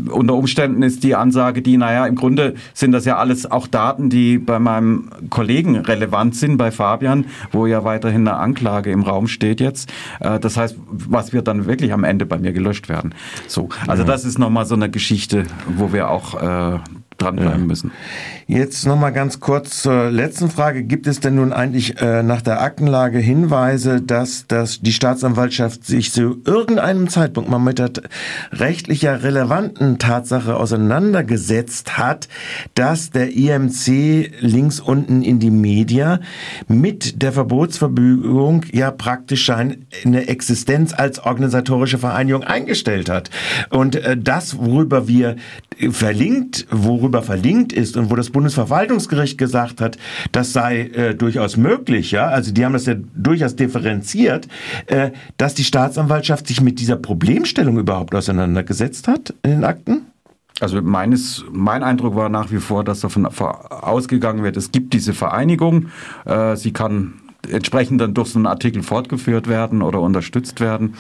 unter 0.10 0.36
Umständen 0.36 0.84
ist 0.84 1.04
die 1.04 1.16
Ansage 1.16 1.62
die, 1.62 1.78
naja, 1.78 2.06
im 2.06 2.16
Grunde 2.16 2.56
sind 2.74 2.92
das 2.92 3.06
ja 3.06 3.18
alles 3.18 3.50
auch 3.50 3.68
Daten, 3.68 4.10
die 4.10 4.38
bei 4.38 4.60
meinem 4.60 5.10
Kollegen 5.30 5.78
relevant 5.78 6.36
sind, 6.36 6.58
bei 6.58 6.72
Fabian, 6.72 7.26
wo 7.52 7.66
ja 7.66 7.84
weiterhin 7.84 8.28
eine 8.28 8.38
Anklage 8.38 8.92
im 8.92 9.02
Raum 9.02 9.28
steht 9.28 9.60
jetzt. 9.60 9.92
Äh, 10.20 10.40
das 10.40 10.58
heißt, 10.58 10.78
was 10.90 11.34
wird 11.34 11.48
dann 11.48 11.66
wirklich 11.66 11.94
am 11.94 12.04
Ende 12.04 12.26
bei 12.26 12.38
mir 12.38 12.54
gelöscht 12.54 12.90
werden? 12.90 13.16
So, 13.48 13.70
also 13.88 14.04
ja. 14.04 14.08
das 14.08 14.26
ist 14.26 14.38
nochmal 14.40 14.66
so 14.66 14.76
eine 14.76 14.90
Geschichte, 14.90 15.46
wo 15.68 15.94
wir 15.94 16.10
auch 16.10 16.36
äh, 16.42 16.80
dranbleiben 17.24 17.62
ja. 17.62 17.66
müssen. 17.66 17.92
Jetzt 18.48 18.86
nochmal 18.86 19.14
ganz 19.14 19.40
kurz 19.40 19.82
zur 19.82 20.12
letzten 20.12 20.50
Frage. 20.50 20.84
Gibt 20.84 21.08
es 21.08 21.20
denn 21.20 21.36
nun 21.36 21.54
eigentlich 21.54 22.00
äh, 22.02 22.24
nach 22.24 22.42
der 22.42 22.62
Aktenlage 22.62 23.20
Hinweise, 23.20 24.02
dass, 24.02 24.48
dass 24.48 24.82
die 24.82 24.92
Staatsanwaltschaft 24.92 25.86
sich 25.86 26.12
zu 26.12 26.42
irgendeinem 26.46 27.08
Zeitpunkt 27.08 27.50
mal 27.50 27.60
mit 27.60 27.80
der 27.80 27.92
rechtlicher 28.52 29.24
relevanten 29.24 29.98
Tatsache 29.98 30.58
auseinandergesetzt 30.58 31.98
hat, 31.98 32.28
dass 32.76 33.12
der 33.12 33.34
IMC 33.34 34.32
links 34.42 34.80
unten 34.80 35.22
in 35.22 35.40
die 35.40 35.52
Media 35.52 36.20
mit 36.68 37.22
der 37.22 37.32
Verbotsverfügung 37.32 38.66
ja 38.72 38.92
praktisch 38.92 39.50
eine 39.50 40.28
Existenz 40.28 40.94
als 40.94 41.20
organisatorische 41.20 41.98
Vereinigung 41.98 42.44
eingestellt 42.44 43.10
hat. 43.10 43.30
Und 43.70 43.96
äh, 43.96 44.18
das, 44.18 44.58
worüber 44.58 45.08
wir 45.08 45.38
verlinkt, 45.92 46.68
worüber 46.70 47.13
verlinkt 47.22 47.74
ist 47.74 47.98
und 47.98 48.10
wo 48.10 48.16
das 48.16 48.30
Bundesverwaltungsgericht 48.30 49.38
gesagt 49.38 49.82
hat, 49.82 49.98
das 50.32 50.54
sei 50.54 50.88
äh, 50.88 51.16
durchaus 51.16 51.58
möglich, 51.58 52.12
ja, 52.12 52.28
also 52.28 52.52
die 52.52 52.66
haben 52.66 52.74
das 52.74 52.86
ja 52.86 52.96
durchaus 53.16 53.56
differenziert, 53.56 54.48
äh, 54.88 55.12
dass 55.38 55.54
die 55.54 55.64
Staatsanwaltschaft 55.64 56.48
sich 56.48 56.62
mit 56.62 56.80
dieser 56.80 56.96
Problemstellung 56.96 57.78
überhaupt 57.78 58.16
auseinandergesetzt 58.16 59.08
hat 59.08 59.34
in 59.44 59.52
den 59.52 59.64
Akten? 59.64 60.08
Also 60.60 60.82
meines, 60.82 61.44
mein 61.52 61.84
Eindruck 61.84 62.16
war 62.16 62.30
nach 62.30 62.52
wie 62.52 62.60
vor, 62.60 62.84
dass 62.84 63.02
davon 63.02 63.26
ausgegangen 63.26 64.44
wird, 64.44 64.56
es 64.56 64.72
gibt 64.72 64.94
diese 64.94 65.14
Vereinigung, 65.14 65.88
äh, 66.26 66.56
sie 66.56 66.72
kann 66.72 67.16
entsprechend 67.50 68.02
dann 68.02 68.14
durch 68.14 68.30
so 68.30 68.40
einen 68.40 68.48
Artikel 68.48 68.84
fortgeführt 68.84 69.48
werden 69.48 69.82
oder 69.82 70.00
unterstützt 70.00 70.60
werden. 70.60 70.96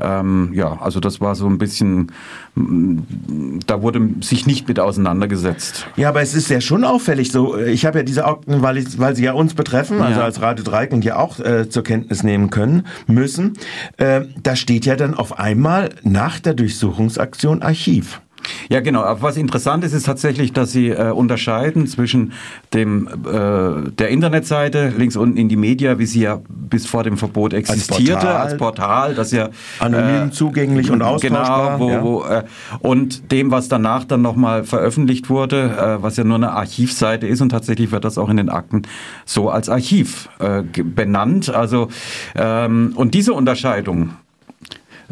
Ähm, 0.00 0.50
ja, 0.52 0.78
also 0.80 1.00
das 1.00 1.20
war 1.20 1.34
so 1.34 1.46
ein 1.46 1.58
bisschen, 1.58 2.12
da 2.54 3.82
wurde 3.82 4.08
sich 4.20 4.46
nicht 4.46 4.68
mit 4.68 4.80
auseinandergesetzt. 4.80 5.86
Ja, 5.96 6.08
aber 6.08 6.22
es 6.22 6.34
ist 6.34 6.50
ja 6.50 6.60
schon 6.60 6.84
auffällig 6.84 7.30
so. 7.30 7.56
Ich 7.58 7.86
habe 7.86 7.98
ja 7.98 8.04
diese 8.04 8.24
Akten, 8.24 8.62
weil, 8.62 8.78
ich, 8.78 8.98
weil 8.98 9.14
sie 9.14 9.24
ja 9.24 9.32
uns 9.32 9.54
betreffen, 9.54 10.00
also 10.00 10.20
ja. 10.20 10.24
als 10.24 10.40
Radio 10.40 10.64
Dreieckland 10.64 11.04
ja 11.04 11.16
auch 11.16 11.38
äh, 11.38 11.68
zur 11.68 11.84
Kenntnis 11.84 12.22
nehmen 12.22 12.50
können 12.50 12.86
müssen. 13.06 13.54
Äh, 13.96 14.22
da 14.42 14.56
steht 14.56 14.86
ja 14.86 14.96
dann 14.96 15.14
auf 15.14 15.38
einmal 15.38 15.90
nach 16.02 16.40
der 16.40 16.54
Durchsuchungsaktion 16.54 17.62
Archiv. 17.62 18.20
Ja, 18.68 18.80
genau. 18.80 19.02
Aber 19.02 19.22
was 19.22 19.36
interessant 19.36 19.84
ist, 19.84 19.92
ist 19.92 20.06
tatsächlich, 20.06 20.52
dass 20.52 20.72
Sie 20.72 20.88
äh, 20.88 21.10
unterscheiden 21.10 21.86
zwischen 21.86 22.32
dem 22.72 23.08
äh, 23.08 23.90
der 23.90 24.08
Internetseite 24.08 24.92
links 24.96 25.16
unten 25.16 25.36
in 25.36 25.48
die 25.48 25.56
Media, 25.56 25.98
wie 25.98 26.06
sie 26.06 26.20
ja 26.20 26.40
bis 26.48 26.86
vor 26.86 27.04
dem 27.04 27.16
Verbot 27.16 27.52
existierte, 27.52 28.28
als 28.28 28.28
Portal, 28.28 28.40
als 28.40 28.56
Portal 28.56 29.14
das 29.14 29.32
ja 29.32 29.48
anonym 29.78 30.28
äh, 30.28 30.30
zugänglich 30.30 30.90
und 30.90 31.02
austauschbar. 31.02 31.78
Genau, 31.78 31.80
wo, 31.80 31.90
ja. 31.90 32.02
wo, 32.02 32.24
äh, 32.24 32.44
und 32.80 33.30
dem, 33.32 33.50
was 33.50 33.68
danach 33.68 34.04
dann 34.04 34.22
nochmal 34.22 34.64
veröffentlicht 34.64 35.30
wurde, 35.30 35.98
äh, 35.98 36.02
was 36.02 36.16
ja 36.16 36.24
nur 36.24 36.36
eine 36.36 36.52
Archivseite 36.52 37.26
ist 37.26 37.40
und 37.40 37.50
tatsächlich 37.50 37.92
wird 37.92 38.04
das 38.04 38.18
auch 38.18 38.28
in 38.28 38.36
den 38.36 38.48
Akten 38.48 38.82
so 39.24 39.50
als 39.50 39.68
Archiv 39.68 40.28
äh, 40.38 40.62
benannt. 40.62 41.54
Also 41.54 41.88
ähm, 42.34 42.92
und 42.96 43.14
diese 43.14 43.32
Unterscheidung 43.32 44.10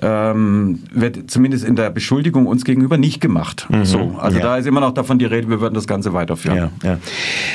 ähm, 0.01 0.81
wird 0.93 1.31
zumindest 1.31 1.65
in 1.65 1.77
der 1.77 1.91
Beschuldigung 1.91 2.47
uns 2.47 2.65
gegenüber 2.65 2.97
nicht 2.97 3.21
gemacht. 3.21 3.67
Mhm. 3.69 3.85
So, 3.85 4.17
also 4.19 4.39
ja. 4.39 4.45
da 4.45 4.57
ist 4.57 4.67
immer 4.67 4.81
noch 4.81 4.95
davon 4.95 5.19
die 5.19 5.27
Rede, 5.27 5.51
wir 5.51 5.61
würden 5.61 5.75
das 5.75 5.87
Ganze 5.87 6.15
weiterführen. 6.15 6.57
Ja, 6.57 6.71
ja. 6.83 6.97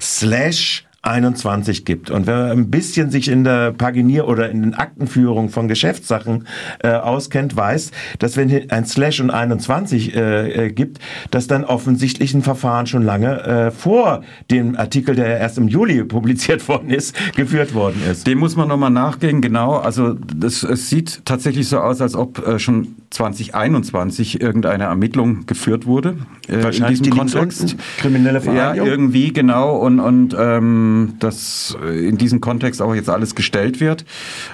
slash 0.00 0.86
21 1.06 1.84
gibt. 1.84 2.10
Und 2.10 2.26
wenn 2.26 2.34
man 2.34 2.50
ein 2.50 2.70
bisschen 2.70 3.10
sich 3.10 3.28
in 3.28 3.44
der 3.44 3.72
Paginier- 3.72 4.26
oder 4.26 4.50
in 4.50 4.62
den 4.62 4.74
Aktenführung 4.74 5.48
von 5.48 5.68
Geschäftssachen 5.68 6.46
äh, 6.82 6.90
auskennt, 6.90 7.56
weiß, 7.56 7.90
dass 8.18 8.36
wenn 8.36 8.70
ein 8.70 8.84
Slash 8.86 9.20
und 9.20 9.30
21 9.30 10.14
äh, 10.14 10.66
äh, 10.66 10.72
gibt, 10.72 10.98
dass 11.30 11.46
dann 11.46 11.64
offensichtlich 11.64 12.34
ein 12.34 12.42
Verfahren 12.42 12.86
schon 12.86 13.02
lange 13.02 13.42
äh, 13.42 13.70
vor 13.70 14.22
dem 14.50 14.76
Artikel, 14.76 15.14
der 15.14 15.38
erst 15.38 15.58
im 15.58 15.68
Juli 15.68 16.04
publiziert 16.16 16.66
worden 16.68 16.90
ist, 16.90 17.14
geführt 17.34 17.74
worden 17.74 18.02
ist. 18.10 18.26
Dem 18.26 18.38
muss 18.38 18.56
man 18.56 18.68
nochmal 18.68 18.90
nachgehen, 18.90 19.40
genau. 19.40 19.76
Also 19.76 20.14
das, 20.14 20.62
es 20.62 20.90
sieht 20.90 21.24
tatsächlich 21.24 21.68
so 21.68 21.78
aus, 21.78 22.00
als 22.00 22.14
ob 22.14 22.46
äh, 22.46 22.58
schon 22.58 22.96
2021 23.10 24.40
irgendeine 24.40 24.84
Ermittlung 24.84 25.46
geführt 25.46 25.86
wurde. 25.86 26.16
Äh, 26.48 26.62
Wahrscheinlich 26.62 26.98
in 26.98 27.04
diesem 27.04 27.04
die 27.04 27.10
Kontext. 27.10 27.76
Kriminelle 27.98 28.40
Vereinigung? 28.40 28.86
Ja, 28.86 28.92
irgendwie, 28.92 29.32
genau. 29.32 29.76
Und, 29.76 30.00
und 30.00 30.36
ähm, 30.38 31.14
dass 31.18 31.76
äh, 31.84 32.08
in 32.08 32.18
diesem 32.18 32.40
Kontext 32.40 32.82
auch 32.82 32.94
jetzt 32.94 33.08
alles 33.08 33.34
gestellt 33.34 33.80
wird. 33.80 34.04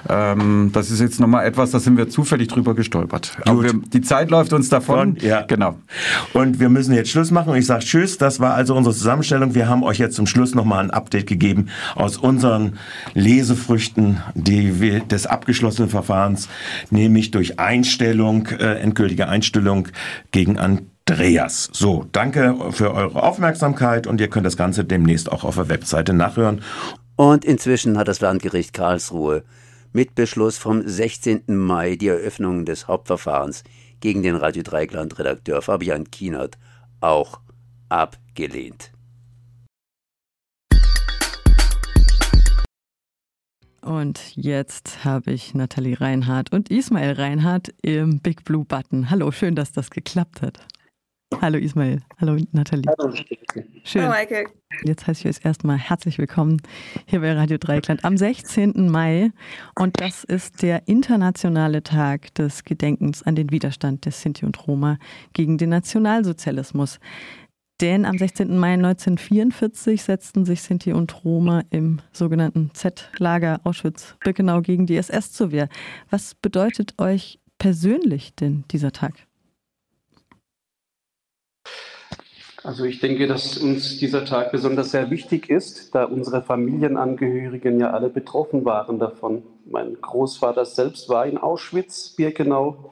Ähm, 0.09 0.71
das 0.73 0.91
ist 0.91 1.01
jetzt 1.01 1.21
nochmal 1.21 1.47
etwas, 1.47 1.71
da 1.71 1.81
sind 1.81 1.97
wir 1.97 2.09
zufällig 2.09 2.49
drüber 2.49 2.75
gestolpert. 2.75 3.37
Aber 3.47 3.63
wir, 3.63 3.73
die 3.75 4.01
Zeit 4.01 4.31
läuft 4.31 4.53
uns 4.53 4.69
davon. 4.69 5.11
Und, 5.11 5.23
ja. 5.23 5.43
Genau. 5.43 5.77
Und 6.33 6.61
wir 6.61 6.69
müssen 6.69 6.95
jetzt 6.95 7.11
Schluss 7.11 7.31
machen. 7.31 7.55
Ich 7.55 7.67
sage 7.67 7.85
Tschüss. 7.85 8.19
Das 8.19 8.41
war 8.41 8.55
also 8.55 8.75
unsere 8.75 8.95
Zusammenstellung. 8.95 9.55
Wir 9.55 9.69
haben 9.69 9.83
euch 9.83 9.99
jetzt 9.99 10.17
zum 10.17 10.27
Schluss 10.27 10.55
nochmal 10.55 10.85
ein 10.85 10.91
Update 10.91 11.27
gegeben 11.27 11.69
aus 11.95 12.17
unseren 12.17 12.79
Lesefrüchten 13.15 14.23
die 14.35 14.81
wir, 14.81 15.01
des 15.01 15.27
abgeschlossenen 15.27 15.91
Verfahrens, 15.91 16.49
nämlich 16.91 17.31
durch 17.31 17.59
Einstellung, 17.59 18.42
äh, 18.51 18.79
endgültige 18.81 19.29
Einstellung 19.29 19.89
gegen 20.31 20.59
an 20.59 20.87
Andreas. 21.09 21.69
So, 21.73 22.07
danke 22.13 22.57
für 22.71 22.95
eure 22.95 23.23
Aufmerksamkeit 23.23 24.07
und 24.07 24.21
ihr 24.21 24.29
könnt 24.29 24.47
das 24.47 24.57
Ganze 24.57 24.85
demnächst 24.85 25.31
auch 25.31 25.45
auf 25.45 25.57
der 25.57 25.69
Webseite 25.69 26.13
nachhören. 26.13 26.63
Und 27.17 27.45
inzwischen 27.45 27.99
hat 27.99 28.09
das 28.09 28.21
Landgericht 28.21 28.73
Karlsruhe 28.73 29.43
mit 29.93 30.15
Beschluss 30.15 30.59
vom 30.59 30.87
16. 30.87 31.43
Mai 31.49 31.97
die 31.97 32.09
Eröffnung 32.09 32.65
des 32.65 32.89
Hauptverfahrens 32.89 33.65
gegen 34.01 34.23
den 34.23 34.37
Radio 34.37 34.63
Dreigland 34.63 35.19
Redakteur 35.19 35.61
Fabian 35.61 36.11
Kienert 36.11 36.57
auch 37.01 37.41
abgelehnt. 37.89 38.92
Und 43.85 44.37
jetzt 44.37 45.05
habe 45.05 45.33
ich 45.33 45.55
Nathalie 45.55 46.01
Reinhardt 46.01 46.53
und 46.53 46.71
Ismail 46.71 47.13
Reinhardt 47.13 47.75
im 47.83 48.21
Big 48.21 48.45
Blue 48.45 48.65
Button. 48.65 49.11
Hallo, 49.11 49.33
schön, 49.33 49.57
dass 49.57 49.73
das 49.73 49.91
geklappt 49.91 50.41
hat. 50.41 50.61
Hallo 51.41 51.59
Ismail. 51.59 52.01
Hallo 52.21 52.37
Nathalie. 52.53 52.85
Hallo. 52.97 53.13
Schön. 53.83 54.03
Hallo 54.03 54.15
Michael. 54.15 54.47
Jetzt 54.85 55.07
heiße 55.07 55.29
ich 55.29 55.37
euch 55.37 55.45
erstmal 55.45 55.79
herzlich 55.79 56.19
willkommen 56.19 56.63
hier 57.07 57.21
bei 57.21 57.33
Radio 57.33 57.59
Dreikland 57.59 58.05
am 58.05 58.17
16. 58.17 58.89
Mai. 58.89 59.31
Und 59.75 60.01
das 60.01 60.25
ist 60.25 60.63
der 60.63 60.87
internationale 60.87 61.83
Tag 61.83 62.35
des 62.35 62.65
Gedenkens 62.65 63.23
an 63.23 63.35
den 63.35 63.51
Widerstand 63.51 64.05
der 64.05 64.13
Sinti 64.13 64.45
und 64.45 64.67
Roma 64.67 64.99
gegen 65.33 65.59
den 65.59 65.71
Nationalsozialismus. 65.71 67.01
Denn 67.83 68.05
am 68.05 68.17
16. 68.17 68.57
Mai 68.57 68.75
1944 68.75 70.05
setzten 70.05 70.45
sich 70.45 70.63
Sinti 70.63 70.93
und 70.93 71.25
Roma 71.25 71.65
im 71.71 71.99
sogenannten 72.13 72.71
Z-Lager 72.75 73.61
Auschwitz-Birkenau 73.65 74.61
gegen 74.61 74.87
die 74.87 74.97
SS 74.97 75.33
zur 75.33 75.51
Wehr. 75.51 75.69
Was 76.09 76.37
bedeutet 76.37 76.95
euch 76.99 77.41
persönlich 77.59 78.37
denn 78.37 78.63
dieser 78.71 78.93
Tag? 78.93 79.15
Also 82.63 82.85
ich 82.85 83.01
denke, 83.01 83.27
dass 83.27 83.59
uns 83.59 83.99
dieser 83.99 84.25
Tag 84.25 84.53
besonders 84.53 84.93
sehr 84.93 85.11
wichtig 85.11 85.51
ist, 85.51 85.93
da 85.93 86.05
unsere 86.05 86.41
Familienangehörigen 86.41 87.81
ja 87.81 87.91
alle 87.91 88.11
betroffen 88.11 88.65
waren 88.65 89.01
davon. 89.01 89.43
Mein 89.67 90.01
Großvater 90.01 90.65
selbst 90.65 91.09
war 91.09 91.27
in 91.27 91.37
Auschwitz, 91.37 92.15
Birkenau 92.15 92.92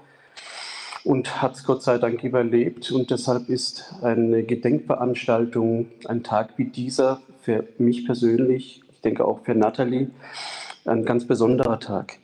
und 1.04 1.42
hat 1.42 1.54
es 1.54 1.64
Gott 1.64 1.82
sei 1.82 1.98
Dank 1.98 2.22
überlebt. 2.22 2.90
Und 2.92 3.10
deshalb 3.10 3.48
ist 3.48 3.94
eine 4.02 4.42
Gedenkveranstaltung, 4.42 5.90
ein 6.06 6.22
Tag 6.22 6.54
wie 6.56 6.66
dieser 6.66 7.22
für 7.42 7.66
mich 7.78 8.06
persönlich, 8.06 8.82
ich 8.92 9.00
denke 9.00 9.24
auch 9.24 9.44
für 9.44 9.54
Nathalie, 9.54 10.10
ein 10.84 11.04
ganz 11.04 11.26
besonderer 11.26 11.80
Tag. 11.80 12.18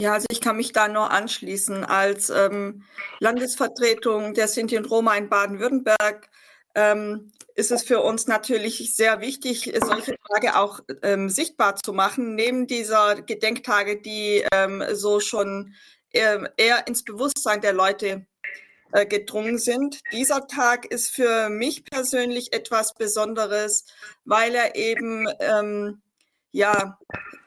Ja, 0.00 0.12
also 0.12 0.26
ich 0.30 0.40
kann 0.40 0.56
mich 0.56 0.72
da 0.72 0.86
nur 0.86 1.10
anschließen. 1.10 1.84
Als 1.84 2.30
ähm, 2.30 2.84
Landesvertretung 3.18 4.32
der 4.32 4.46
Sinti 4.46 4.76
und 4.78 4.88
Roma 4.88 5.16
in 5.16 5.28
Baden-Württemberg 5.28 6.30
ähm, 6.76 7.32
ist 7.56 7.72
es 7.72 7.82
für 7.82 8.00
uns 8.02 8.28
natürlich 8.28 8.94
sehr 8.94 9.20
wichtig, 9.20 9.72
solche 9.84 10.14
Tage 10.32 10.56
auch 10.56 10.78
ähm, 11.02 11.28
sichtbar 11.28 11.74
zu 11.74 11.92
machen, 11.92 12.36
neben 12.36 12.68
dieser 12.68 13.20
Gedenktage, 13.22 14.00
die 14.00 14.44
ähm, 14.52 14.84
so 14.92 15.18
schon 15.18 15.74
eher, 16.12 16.52
eher 16.56 16.86
ins 16.86 17.04
Bewusstsein 17.04 17.60
der 17.60 17.72
Leute 17.72 18.26
äh, 18.92 19.06
gedrungen 19.06 19.58
sind. 19.58 20.00
Dieser 20.12 20.46
Tag 20.46 20.86
ist 20.86 21.10
für 21.10 21.48
mich 21.50 21.84
persönlich 21.84 22.52
etwas 22.52 22.94
Besonderes, 22.94 23.84
weil 24.24 24.54
er 24.54 24.76
eben 24.76 25.28
ähm, 25.40 26.00
ja 26.52 26.98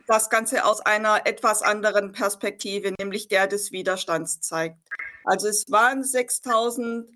das 0.08 0.30
Ganze 0.30 0.66
aus 0.66 0.82
einer 0.82 1.26
etwas 1.26 1.62
anderen 1.62 2.12
Perspektive, 2.12 2.94
nämlich 3.00 3.28
der 3.28 3.48
des 3.48 3.72
Widerstands 3.72 4.42
zeigt. 4.42 4.78
Also 5.24 5.48
es 5.48 5.66
waren 5.70 6.04
6000 6.04 7.10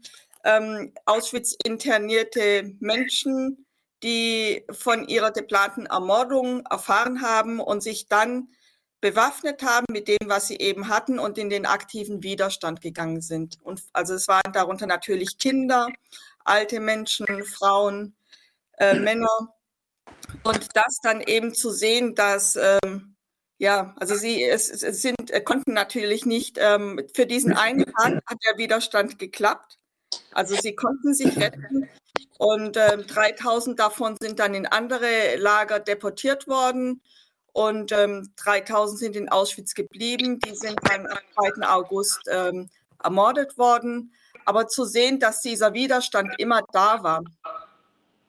ähm, 0.43 0.93
Auschwitz 1.05 1.55
internierte 1.63 2.73
Menschen, 2.79 3.65
die 4.03 4.63
von 4.71 5.07
ihrer 5.07 5.31
geplanten 5.31 5.87
Ermordung 5.87 6.65
erfahren 6.69 7.21
haben 7.21 7.59
und 7.59 7.81
sich 7.81 8.07
dann 8.07 8.49
bewaffnet 9.05 9.61
haben 9.61 9.85
mit 9.91 10.07
dem, 10.07 10.17
was 10.25 10.47
sie 10.47 10.55
eben 10.55 10.87
hatten 10.87 11.19
und 11.19 11.37
in 11.37 11.51
den 11.51 11.67
aktiven 11.67 12.23
Widerstand 12.23 12.81
gegangen 12.81 13.21
sind. 13.21 13.59
Und 13.61 13.83
also 13.93 14.15
es 14.15 14.27
waren 14.27 14.51
darunter 14.51 14.87
natürlich 14.87 15.37
Kinder, 15.37 15.89
alte 16.43 16.79
Menschen, 16.79 17.43
Frauen, 17.43 18.15
äh, 18.79 18.95
Männer. 18.99 19.53
Und 20.41 20.75
das 20.75 21.01
dann 21.03 21.21
eben 21.21 21.53
zu 21.53 21.69
sehen, 21.69 22.15
dass 22.15 22.55
ähm, 22.55 23.15
ja, 23.59 23.93
also 23.99 24.15
sie 24.15 24.43
es, 24.43 24.69
es 24.69 25.03
sind 25.03 25.29
äh, 25.29 25.39
konnten 25.39 25.73
natürlich 25.73 26.25
nicht 26.25 26.57
ähm, 26.59 26.99
für 27.13 27.27
diesen 27.27 27.53
einen 27.53 27.85
Tag 27.85 28.23
hat 28.25 28.37
der 28.49 28.57
Widerstand 28.57 29.19
geklappt. 29.19 29.77
Also 30.31 30.55
sie 30.55 30.73
konnten 30.73 31.13
sich 31.13 31.37
retten 31.37 31.87
und 32.39 32.75
äh, 32.75 32.97
3000 32.97 33.79
davon 33.79 34.17
sind 34.19 34.39
dann 34.39 34.55
in 34.55 34.65
andere 34.65 35.35
Lager 35.35 35.79
deportiert 35.79 36.47
worden 36.47 37.01
und 37.55 37.93
ähm, 37.93 38.33
3000 38.35 38.99
sind 38.99 39.15
in 39.15 39.29
Auschwitz 39.29 39.75
geblieben. 39.75 40.39
Die 40.41 40.55
sind 40.55 40.77
dann 40.89 41.07
am 41.07 41.19
2. 41.55 41.65
August 41.65 42.19
ähm, 42.29 42.69
ermordet 43.01 43.57
worden. 43.57 44.13
Aber 44.43 44.67
zu 44.67 44.83
sehen, 44.83 45.21
dass 45.21 45.39
dieser 45.39 45.71
Widerstand 45.73 46.33
immer 46.37 46.63
da 46.73 47.01
war, 47.01 47.23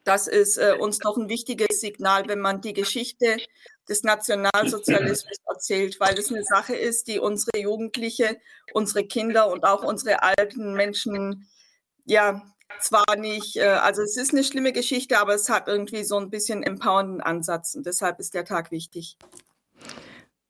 das 0.04 0.28
ist 0.28 0.58
äh, 0.58 0.76
uns 0.78 1.00
noch 1.00 1.16
ein 1.16 1.28
wichtiges 1.28 1.80
Signal, 1.80 2.28
wenn 2.28 2.38
man 2.38 2.60
die 2.60 2.72
Geschichte 2.72 3.38
des 3.88 4.04
Nationalsozialismus 4.04 5.38
erzählt, 5.48 5.98
weil 5.98 6.16
es 6.16 6.30
eine 6.30 6.44
Sache 6.44 6.76
ist, 6.76 7.08
die 7.08 7.18
unsere 7.18 7.58
Jugendliche, 7.58 8.36
unsere 8.74 9.04
Kinder 9.04 9.50
und 9.50 9.64
auch 9.64 9.82
unsere 9.82 10.22
alten 10.22 10.74
Menschen 10.74 11.48
ja 12.04 12.42
zwar 12.80 13.16
nicht, 13.16 13.56
äh, 13.56 13.64
also 13.64 14.02
es 14.02 14.16
ist 14.16 14.32
eine 14.32 14.44
schlimme 14.44 14.72
Geschichte, 14.72 15.18
aber 15.18 15.34
es 15.34 15.48
hat 15.48 15.68
irgendwie 15.68 16.04
so 16.04 16.18
ein 16.18 16.30
bisschen 16.30 16.62
empowernden 16.62 17.20
Ansatz 17.20 17.74
und 17.74 17.86
deshalb 17.86 18.20
ist 18.20 18.34
der 18.34 18.44
Tag 18.44 18.70
wichtig. 18.70 19.16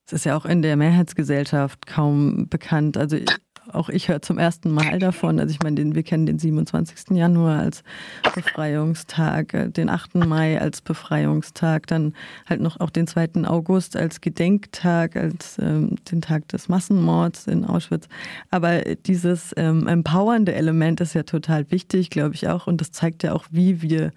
Es 0.06 0.12
ist 0.12 0.24
ja 0.24 0.36
auch 0.36 0.44
in 0.44 0.62
der 0.62 0.76
Mehrheitsgesellschaft 0.76 1.86
kaum 1.86 2.48
bekannt. 2.48 2.96
Also 2.96 3.18
auch 3.72 3.88
ich 3.88 4.08
höre 4.08 4.22
zum 4.22 4.38
ersten 4.38 4.72
Mal 4.72 4.98
davon. 4.98 5.40
Also 5.40 5.52
ich 5.52 5.62
meine, 5.62 5.76
den, 5.76 5.94
wir 5.94 6.02
kennen 6.02 6.26
den 6.26 6.38
27. 6.38 7.16
Januar 7.16 7.60
als 7.60 7.82
Befreiungstag, 8.34 9.54
äh, 9.54 9.68
den 9.68 9.88
8. 9.88 10.16
Mai 10.16 10.60
als 10.60 10.80
Befreiungstag, 10.80 11.86
dann 11.86 12.14
halt 12.48 12.60
noch 12.60 12.80
auch 12.80 12.90
den 12.90 13.06
2. 13.06 13.44
August 13.44 13.96
als 13.96 14.20
Gedenktag, 14.20 15.16
als 15.16 15.58
ähm, 15.58 15.96
den 16.10 16.20
Tag 16.20 16.48
des 16.48 16.68
Massenmords 16.68 17.46
in 17.46 17.64
Auschwitz. 17.64 18.08
Aber 18.50 18.80
dieses 18.80 19.52
ähm, 19.56 19.86
empowernde 19.86 20.54
Element 20.54 21.00
ist 21.00 21.14
ja 21.14 21.22
total 21.22 21.70
wichtig, 21.70 22.10
glaube 22.10 22.34
ich 22.34 22.48
auch. 22.48 22.66
Und 22.66 22.80
das 22.80 22.92
zeigt 22.92 23.22
ja 23.22 23.32
auch, 23.32 23.44
wie 23.50 23.82
wir 23.82 24.12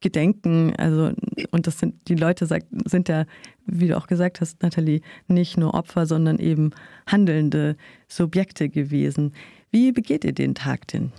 gedenken. 0.00 0.74
Also, 0.76 1.12
und 1.50 1.66
das 1.66 1.78
sind, 1.78 1.94
die 2.08 2.14
Leute 2.14 2.46
sagt, 2.46 2.66
sind 2.86 3.08
ja 3.08 3.24
wie 3.72 3.88
du 3.88 3.96
auch 3.96 4.06
gesagt 4.06 4.40
hast, 4.40 4.62
Nathalie, 4.62 5.00
nicht 5.28 5.56
nur 5.56 5.74
Opfer, 5.74 6.06
sondern 6.06 6.38
eben 6.38 6.72
handelnde 7.06 7.76
Subjekte 8.08 8.68
gewesen. 8.68 9.34
Wie 9.70 9.92
begeht 9.92 10.24
ihr 10.24 10.32
den 10.32 10.54
Tag 10.54 10.88
denn? 10.88 11.12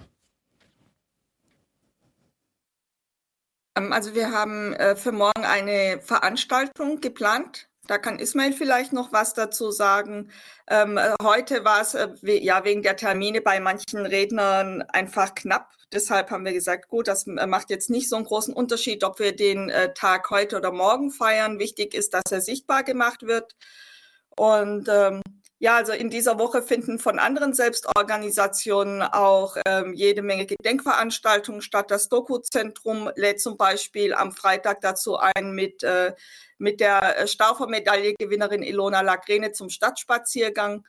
Ähm, 3.77 3.93
also 3.93 4.13
wir 4.15 4.31
haben 4.31 4.73
äh, 4.73 4.95
für 4.95 5.11
morgen 5.11 5.45
eine 5.45 5.99
Veranstaltung 6.01 7.01
geplant. 7.01 7.69
Da 7.87 7.97
kann 7.97 8.19
Ismail 8.19 8.53
vielleicht 8.53 8.93
noch 8.93 9.11
was 9.11 9.33
dazu 9.33 9.71
sagen. 9.71 10.29
Ähm, 10.67 10.97
äh, 10.97 11.13
heute 11.23 11.65
war 11.65 11.81
es 11.81 11.93
äh, 11.93 12.09
ja 12.21 12.63
wegen 12.63 12.83
der 12.83 12.95
Termine 12.95 13.41
bei 13.41 13.59
manchen 13.59 14.05
Rednern 14.05 14.83
einfach 14.83 15.33
knapp. 15.35 15.71
Deshalb 15.91 16.29
haben 16.31 16.45
wir 16.45 16.53
gesagt, 16.53 16.87
gut, 16.87 17.07
das 17.07 17.25
macht 17.25 17.69
jetzt 17.69 17.89
nicht 17.89 18.07
so 18.07 18.15
einen 18.15 18.25
großen 18.25 18.53
Unterschied, 18.53 19.03
ob 19.03 19.19
wir 19.19 19.35
den 19.35 19.69
äh, 19.69 19.93
Tag 19.93 20.29
heute 20.29 20.57
oder 20.57 20.71
morgen 20.71 21.11
feiern. 21.11 21.59
Wichtig 21.59 21.93
ist, 21.93 22.13
dass 22.13 22.31
er 22.31 22.39
sichtbar 22.39 22.83
gemacht 22.83 23.23
wird. 23.23 23.55
Und 24.37 24.87
ähm, 24.89 25.21
ja, 25.61 25.75
also 25.75 25.91
in 25.91 26.09
dieser 26.09 26.39
Woche 26.39 26.63
finden 26.63 26.97
von 26.97 27.19
anderen 27.19 27.53
Selbstorganisationen 27.53 29.03
auch 29.03 29.57
ähm, 29.67 29.93
jede 29.93 30.23
Menge 30.23 30.47
Gedenkveranstaltungen 30.47 31.61
statt. 31.61 31.91
Das 31.91 32.09
Doku-Zentrum 32.09 33.11
lädt 33.15 33.39
zum 33.39 33.57
Beispiel 33.57 34.15
am 34.15 34.31
Freitag 34.31 34.81
dazu 34.81 35.17
ein, 35.17 35.51
mit, 35.51 35.83
äh, 35.83 36.15
mit 36.57 36.79
der 36.79 37.27
Staufer-Medaille-Gewinnerin 37.27 38.63
Ilona 38.63 39.01
Lagrene 39.01 39.51
zum 39.51 39.69
Stadtspaziergang 39.69 40.83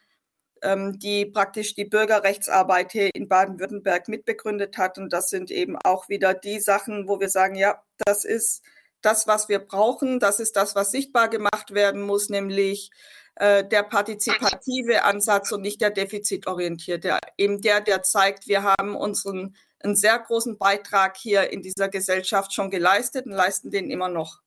ähm, 0.62 0.98
die 0.98 1.26
praktisch 1.26 1.74
die 1.74 1.84
Bürgerrechtsarbeit 1.84 2.92
hier 2.92 3.10
in 3.14 3.28
Baden-Württemberg 3.28 4.08
mitbegründet 4.08 4.78
hat. 4.78 4.96
Und 4.96 5.12
das 5.12 5.28
sind 5.28 5.50
eben 5.50 5.76
auch 5.76 6.08
wieder 6.08 6.32
die 6.32 6.60
Sachen, 6.60 7.08
wo 7.08 7.20
wir 7.20 7.28
sagen, 7.28 7.56
ja, 7.56 7.82
das 8.06 8.24
ist 8.24 8.62
das, 9.02 9.26
was 9.26 9.50
wir 9.50 9.58
brauchen. 9.58 10.18
Das 10.18 10.40
ist 10.40 10.56
das, 10.56 10.74
was 10.74 10.92
sichtbar 10.92 11.28
gemacht 11.28 11.74
werden 11.74 12.00
muss, 12.00 12.30
nämlich 12.30 12.90
äh, 13.36 13.66
der 13.66 13.82
partizipative 13.82 15.04
Ansatz 15.04 15.52
und 15.52 15.62
nicht 15.62 15.80
der 15.80 15.90
defizitorientierte. 15.90 17.18
Eben 17.38 17.60
der, 17.60 17.80
der 17.80 18.02
zeigt, 18.02 18.48
wir 18.48 18.62
haben 18.62 18.96
unseren 18.96 19.56
einen 19.84 19.96
sehr 19.96 20.18
großen 20.18 20.58
Beitrag 20.58 21.16
hier 21.16 21.50
in 21.50 21.62
dieser 21.62 21.88
Gesellschaft 21.88 22.52
schon 22.52 22.70
geleistet 22.70 23.26
und 23.26 23.32
leisten 23.32 23.70
den 23.70 23.90
immer 23.90 24.08
noch. 24.08 24.40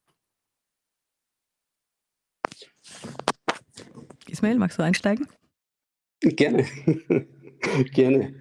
Ismail, 4.28 4.58
magst 4.58 4.78
du 4.78 4.84
einsteigen? 4.84 5.28
Gerne. 6.22 6.66
Gerne. 7.94 8.36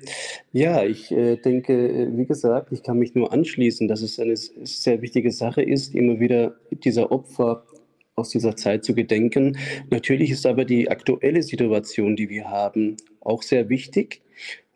Ja, 0.53 0.85
ich 0.85 1.11
äh, 1.11 1.37
denke, 1.37 1.73
äh, 1.73 2.17
wie 2.17 2.27
gesagt, 2.27 2.73
ich 2.73 2.83
kann 2.83 2.99
mich 2.99 3.15
nur 3.15 3.33
anschließen, 3.33 3.89
dass 3.89 4.03
es 4.03 4.19
eine 4.19 4.37
sehr 4.37 5.01
wichtige 5.03 5.31
Sache 5.31 5.63
ist, 5.63 5.95
immer 5.95 6.21
wieder 6.21 6.57
dieser 6.71 7.11
Opfer 7.11 7.65
aus 8.17 8.31
dieser 8.31 8.57
Zeit 8.57 8.85
zu 8.85 8.95
gedenken. 8.95 9.59
Natürlich 9.91 10.31
ist 10.31 10.47
aber 10.47 10.65
die 10.65 10.91
aktuelle 10.91 11.43
Situation, 11.43 12.17
die 12.17 12.29
wir 12.29 12.49
haben, 12.51 12.97
auch 13.21 13.43
sehr 13.43 13.69
wichtig. 13.69 14.23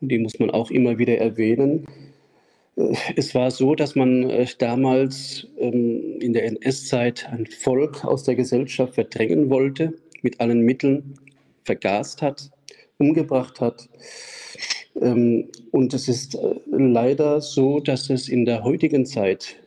Die 0.01 0.19
muss 0.19 0.39
man 0.39 0.49
auch 0.49 0.71
immer 0.71 0.97
wieder 0.97 1.17
erwähnen. 1.17 1.85
Äh, 2.75 2.95
es 3.15 3.35
war 3.35 3.51
so, 3.51 3.75
dass 3.75 3.95
man 3.95 4.29
äh, 4.29 4.47
damals 4.57 5.47
ähm, 5.57 6.19
in 6.19 6.33
der 6.33 6.45
NS-Zeit 6.45 7.27
ein 7.29 7.45
Volk 7.45 8.05
aus 8.05 8.23
der 8.23 8.35
Gesellschaft 8.35 8.95
verdrängen 8.95 9.49
wollte, 9.49 9.93
mit 10.21 10.39
allen 10.39 10.61
Mitteln 10.61 11.15
vergast 11.63 12.21
hat, 12.21 12.51
umgebracht 12.97 13.61
hat. 13.61 13.89
Ähm, 15.01 15.49
und 15.71 15.93
es 15.93 16.07
ist 16.07 16.35
äh, 16.35 16.55
leider 16.71 17.41
so, 17.41 17.79
dass 17.79 18.09
es 18.09 18.27
in 18.27 18.45
der 18.45 18.63
heutigen 18.63 19.05
Zeit 19.05 19.57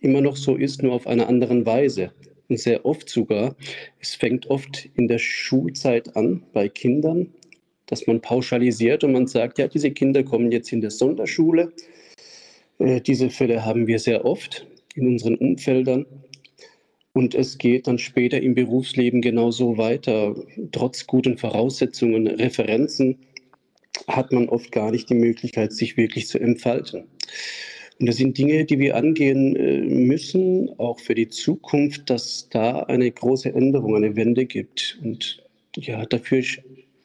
immer 0.00 0.20
noch 0.20 0.36
so 0.36 0.56
ist, 0.56 0.82
nur 0.82 0.94
auf 0.94 1.06
einer 1.06 1.28
anderen 1.28 1.66
Weise. 1.66 2.12
Sehr 2.56 2.84
oft 2.84 3.08
sogar, 3.08 3.54
es 4.00 4.16
fängt 4.16 4.48
oft 4.50 4.88
in 4.96 5.06
der 5.06 5.18
Schulzeit 5.18 6.16
an 6.16 6.42
bei 6.52 6.68
Kindern, 6.68 7.32
dass 7.86 8.06
man 8.06 8.20
pauschalisiert 8.20 9.04
und 9.04 9.12
man 9.12 9.28
sagt, 9.28 9.58
ja, 9.58 9.68
diese 9.68 9.92
Kinder 9.92 10.24
kommen 10.24 10.50
jetzt 10.50 10.72
in 10.72 10.80
der 10.80 10.90
Sonderschule. 10.90 11.72
Äh, 12.78 13.00
diese 13.00 13.30
Fälle 13.30 13.64
haben 13.64 13.86
wir 13.86 13.98
sehr 14.00 14.24
oft 14.24 14.66
in 14.94 15.06
unseren 15.06 15.36
Umfeldern. 15.36 16.06
Und 17.12 17.34
es 17.34 17.58
geht 17.58 17.86
dann 17.86 17.98
später 17.98 18.40
im 18.40 18.54
Berufsleben 18.54 19.20
genauso 19.20 19.76
weiter. 19.78 20.34
Trotz 20.72 21.06
guten 21.06 21.38
Voraussetzungen, 21.38 22.26
Referenzen 22.26 23.18
hat 24.06 24.32
man 24.32 24.48
oft 24.48 24.72
gar 24.72 24.90
nicht 24.90 25.10
die 25.10 25.14
Möglichkeit, 25.14 25.72
sich 25.72 25.96
wirklich 25.96 26.28
zu 26.28 26.38
entfalten. 26.38 27.04
Und 28.00 28.06
das 28.06 28.16
sind 28.16 28.38
Dinge, 28.38 28.64
die 28.64 28.78
wir 28.78 28.96
angehen 28.96 29.54
äh, 29.56 29.82
müssen, 29.82 30.70
auch 30.78 30.98
für 30.98 31.14
die 31.14 31.28
Zukunft, 31.28 32.08
dass 32.08 32.48
da 32.48 32.80
eine 32.84 33.10
große 33.10 33.52
Änderung, 33.52 33.94
eine 33.94 34.16
Wende 34.16 34.46
gibt. 34.46 34.98
Und 35.04 35.42
ja, 35.76 36.06
dafür 36.06 36.42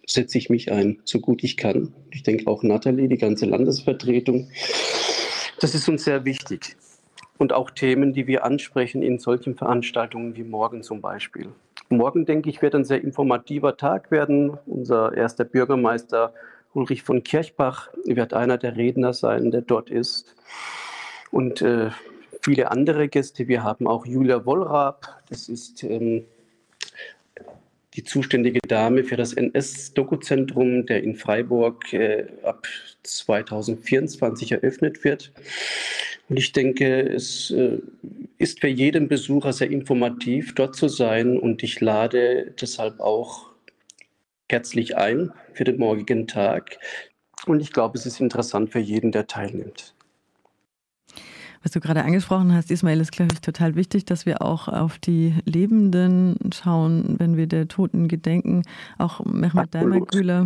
setze 0.08 0.38
ich 0.38 0.50
mich 0.50 0.72
ein, 0.72 1.02
so 1.04 1.20
gut 1.20 1.44
ich 1.44 1.58
kann. 1.58 1.94
Ich 2.12 2.24
denke 2.24 2.48
auch 2.48 2.64
Nathalie, 2.64 3.10
die 3.10 3.18
ganze 3.18 3.46
Landesvertretung. 3.46 4.50
Das 5.60 5.76
ist 5.76 5.90
uns 5.90 6.06
sehr 6.06 6.24
wichtig 6.24 6.78
und 7.38 7.54
auch 7.54 7.72
Themen, 7.72 8.14
die 8.14 8.28
wir 8.28 8.46
ansprechen 8.46 9.02
in 9.02 9.20
solchen 9.20 9.56
Veranstaltungen 9.56 10.36
wie 10.36 10.44
morgen 10.44 10.84
zum 10.84 11.02
Beispiel. 11.02 11.50
Morgen, 11.90 12.26
denke 12.26 12.50
ich, 12.50 12.62
wird 12.62 12.74
ein 12.74 12.86
sehr 12.86 13.04
informativer 13.04 13.78
Tag 13.78 14.12
werden. 14.12 14.58
Unser 14.66 15.14
erster 15.14 15.44
Bürgermeister 15.44 16.34
Ulrich 16.74 17.04
von 17.04 17.24
Kirchbach 17.24 17.90
wird 18.06 18.34
einer 18.34 18.58
der 18.58 18.76
Redner 18.76 19.14
sein, 19.14 19.52
der 19.52 19.62
dort 19.62 19.90
ist. 19.90 20.36
Und 21.36 21.62
äh, 21.62 21.90
viele 22.42 22.72
andere 22.72 23.10
Gäste. 23.10 23.50
Wir 23.50 23.62
haben 23.62 23.88
auch 23.88 24.06
Julia 24.06 24.46
Wollrab, 24.46 25.22
das 25.28 25.50
ist 25.50 25.84
ähm, 25.84 26.24
die 27.94 28.06
zuständige 28.06 28.62
Dame 28.66 29.04
für 29.04 29.18
das 29.18 29.34
NS-Dokuzentrum, 29.34 30.86
der 30.86 31.04
in 31.04 31.14
Freiburg 31.14 31.92
äh, 31.92 32.28
ab 32.44 32.66
2024 33.04 34.54
eröffnet 34.54 35.04
wird. 35.04 35.34
Und 36.30 36.38
ich 36.38 36.54
denke, 36.54 37.02
es 37.02 37.52
äh, 37.52 37.80
ist 38.38 38.62
für 38.62 38.70
jeden 38.70 39.10
Besucher 39.10 39.52
sehr 39.52 39.70
informativ, 39.70 40.56
dort 40.56 40.78
zu 40.78 40.88
sein. 40.88 41.38
Und 41.38 41.64
ich 41.64 41.82
lade 41.82 42.54
deshalb 42.62 43.02
auch 43.02 43.48
herzlich 44.50 44.96
ein 44.96 45.34
für 45.52 45.66
den 45.66 45.80
morgigen 45.80 46.28
Tag. 46.28 46.80
Und 47.46 47.60
ich 47.60 47.74
glaube, 47.74 47.98
es 47.98 48.06
ist 48.06 48.22
interessant 48.22 48.72
für 48.72 48.80
jeden, 48.80 49.12
der 49.12 49.28
teilnimmt. 49.28 49.95
Was 51.66 51.72
du 51.72 51.80
gerade 51.80 52.04
angesprochen 52.04 52.54
hast, 52.54 52.70
Ismail, 52.70 53.02
ist, 53.02 53.12
glaube 53.12 53.34
ich, 53.34 53.42
total 53.42 53.74
wichtig, 53.74 54.06
dass 54.06 54.28
wir 54.28 54.44
auch 54.44 54.68
auf 54.68 55.00
die 55.00 55.34
Lebenden 55.46 56.38
schauen, 56.54 57.16
wenn 57.18 57.38
wir 57.38 57.48
der 57.48 57.68
Toten 57.68 58.08
gedenken. 58.08 58.62
Auch 59.00 59.26
Mehmet 59.26 59.74
Daimagüler, 59.74 60.44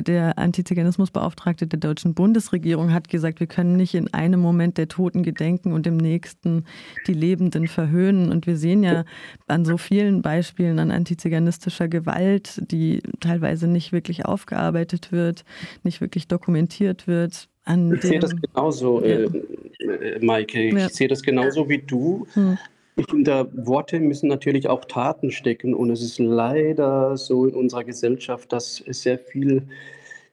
der 0.00 0.38
Antiziganismusbeauftragte 0.38 1.66
der 1.66 1.80
deutschen 1.80 2.14
Bundesregierung, 2.14 2.92
hat 2.92 3.08
gesagt, 3.08 3.40
wir 3.40 3.48
können 3.48 3.76
nicht 3.76 3.96
in 3.96 4.14
einem 4.14 4.38
Moment 4.38 4.78
der 4.78 4.86
Toten 4.86 5.24
gedenken 5.24 5.72
und 5.72 5.88
im 5.88 5.96
nächsten 5.96 6.64
die 7.08 7.14
Lebenden 7.14 7.66
verhöhnen. 7.66 8.30
Und 8.30 8.46
wir 8.46 8.56
sehen 8.56 8.84
ja 8.84 9.02
an 9.48 9.64
so 9.64 9.76
vielen 9.76 10.22
Beispielen 10.22 10.78
an 10.78 10.92
antiziganistischer 10.92 11.88
Gewalt, 11.88 12.62
die 12.70 13.02
teilweise 13.18 13.66
nicht 13.66 13.90
wirklich 13.90 14.24
aufgearbeitet 14.24 15.10
wird, 15.10 15.44
nicht 15.82 16.00
wirklich 16.00 16.28
dokumentiert 16.28 17.08
wird. 17.08 17.49
Ich 17.66 18.02
sehe 18.02 18.18
das 18.18 18.34
genauso. 18.34 19.04
Ja. 19.04 19.20
Äh, 19.20 20.18
Maike. 20.20 20.68
Ich 20.68 20.74
ja. 20.74 20.88
sehe 20.88 21.08
das 21.08 21.22
genauso 21.22 21.68
wie 21.68 21.78
du. 21.78 22.26
Hm. 22.34 22.58
Ich 22.96 23.06
finde, 23.08 23.50
Worte 23.54 24.00
müssen 24.00 24.28
natürlich 24.28 24.68
auch 24.68 24.84
Taten 24.84 25.30
stecken. 25.30 25.74
Und 25.74 25.90
es 25.90 26.02
ist 26.02 26.18
leider 26.18 27.16
so 27.16 27.46
in 27.46 27.54
unserer 27.54 27.84
Gesellschaft, 27.84 28.52
dass 28.52 28.76
sehr 28.88 29.18
viel 29.18 29.68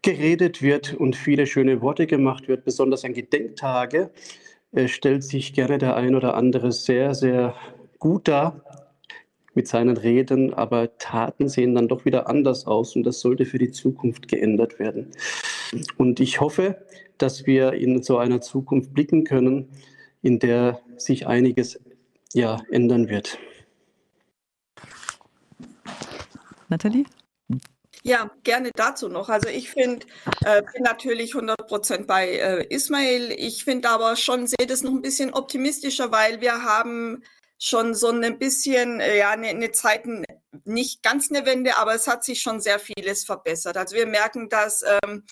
geredet 0.01 0.61
wird 0.61 0.93
und 0.93 1.15
viele 1.15 1.47
schöne 1.47 1.81
Worte 1.81 2.07
gemacht 2.07 2.47
wird. 2.47 2.65
Besonders 2.65 3.03
an 3.03 3.13
Gedenktage 3.13 4.09
äh, 4.71 4.87
stellt 4.87 5.23
sich 5.23 5.53
gerne 5.53 5.77
der 5.77 5.95
ein 5.95 6.15
oder 6.15 6.35
andere 6.35 6.71
sehr, 6.71 7.13
sehr 7.13 7.55
gut 7.99 8.27
dar 8.27 8.61
mit 9.53 9.67
seinen 9.67 9.97
Reden, 9.97 10.53
aber 10.53 10.97
Taten 10.99 11.49
sehen 11.49 11.73
dann 11.73 11.87
doch 11.87 12.05
wieder 12.05 12.29
anders 12.29 12.67
aus 12.67 12.95
und 12.95 13.03
das 13.03 13.19
sollte 13.21 13.45
für 13.45 13.57
die 13.57 13.71
Zukunft 13.71 14.27
geändert 14.27 14.77
werden. 14.77 15.07
Und 15.97 16.19
ich 16.19 16.39
hoffe, 16.39 16.85
dass 17.17 17.45
wir 17.45 17.73
in 17.73 18.03
so 18.03 18.17
einer 18.17 18.41
Zukunft 18.41 18.93
blicken 18.93 19.23
können, 19.23 19.69
in 20.21 20.39
der 20.39 20.81
sich 20.97 21.27
einiges 21.27 21.79
ja, 22.33 22.61
ändern 22.71 23.09
wird. 23.09 23.39
Nathalie? 26.69 27.05
Ja, 28.03 28.31
gerne 28.43 28.71
dazu 28.73 29.09
noch. 29.09 29.29
Also 29.29 29.49
ich 29.49 29.69
finde, 29.69 30.05
äh, 30.45 30.61
bin 30.73 30.83
natürlich 30.83 31.33
100 31.35 31.67
Prozent 31.67 32.07
bei 32.07 32.29
äh, 32.29 32.65
Ismail. 32.69 33.33
Ich 33.37 33.63
finde 33.63 33.89
aber 33.89 34.15
schon, 34.15 34.47
sehe 34.47 34.67
das 34.67 34.81
noch 34.81 34.91
ein 34.91 35.01
bisschen 35.01 35.33
optimistischer, 35.33 36.11
weil 36.11 36.39
wir 36.39 36.63
haben 36.63 37.23
schon 37.59 37.95
so 37.95 38.09
ein 38.09 38.39
bisschen, 38.39 38.99
äh, 38.99 39.17
ja, 39.17 39.31
eine, 39.31 39.47
eine 39.47 39.71
Zeit, 39.71 40.05
nicht 40.63 41.03
ganz 41.03 41.31
eine 41.31 41.45
Wende, 41.45 41.77
aber 41.77 41.95
es 41.95 42.07
hat 42.07 42.23
sich 42.23 42.41
schon 42.41 42.61
sehr 42.61 42.79
vieles 42.79 43.25
verbessert. 43.25 43.77
Also 43.77 43.95
wir 43.95 44.05
merken, 44.05 44.47
dass 44.47 44.83
ähm, 45.03 45.23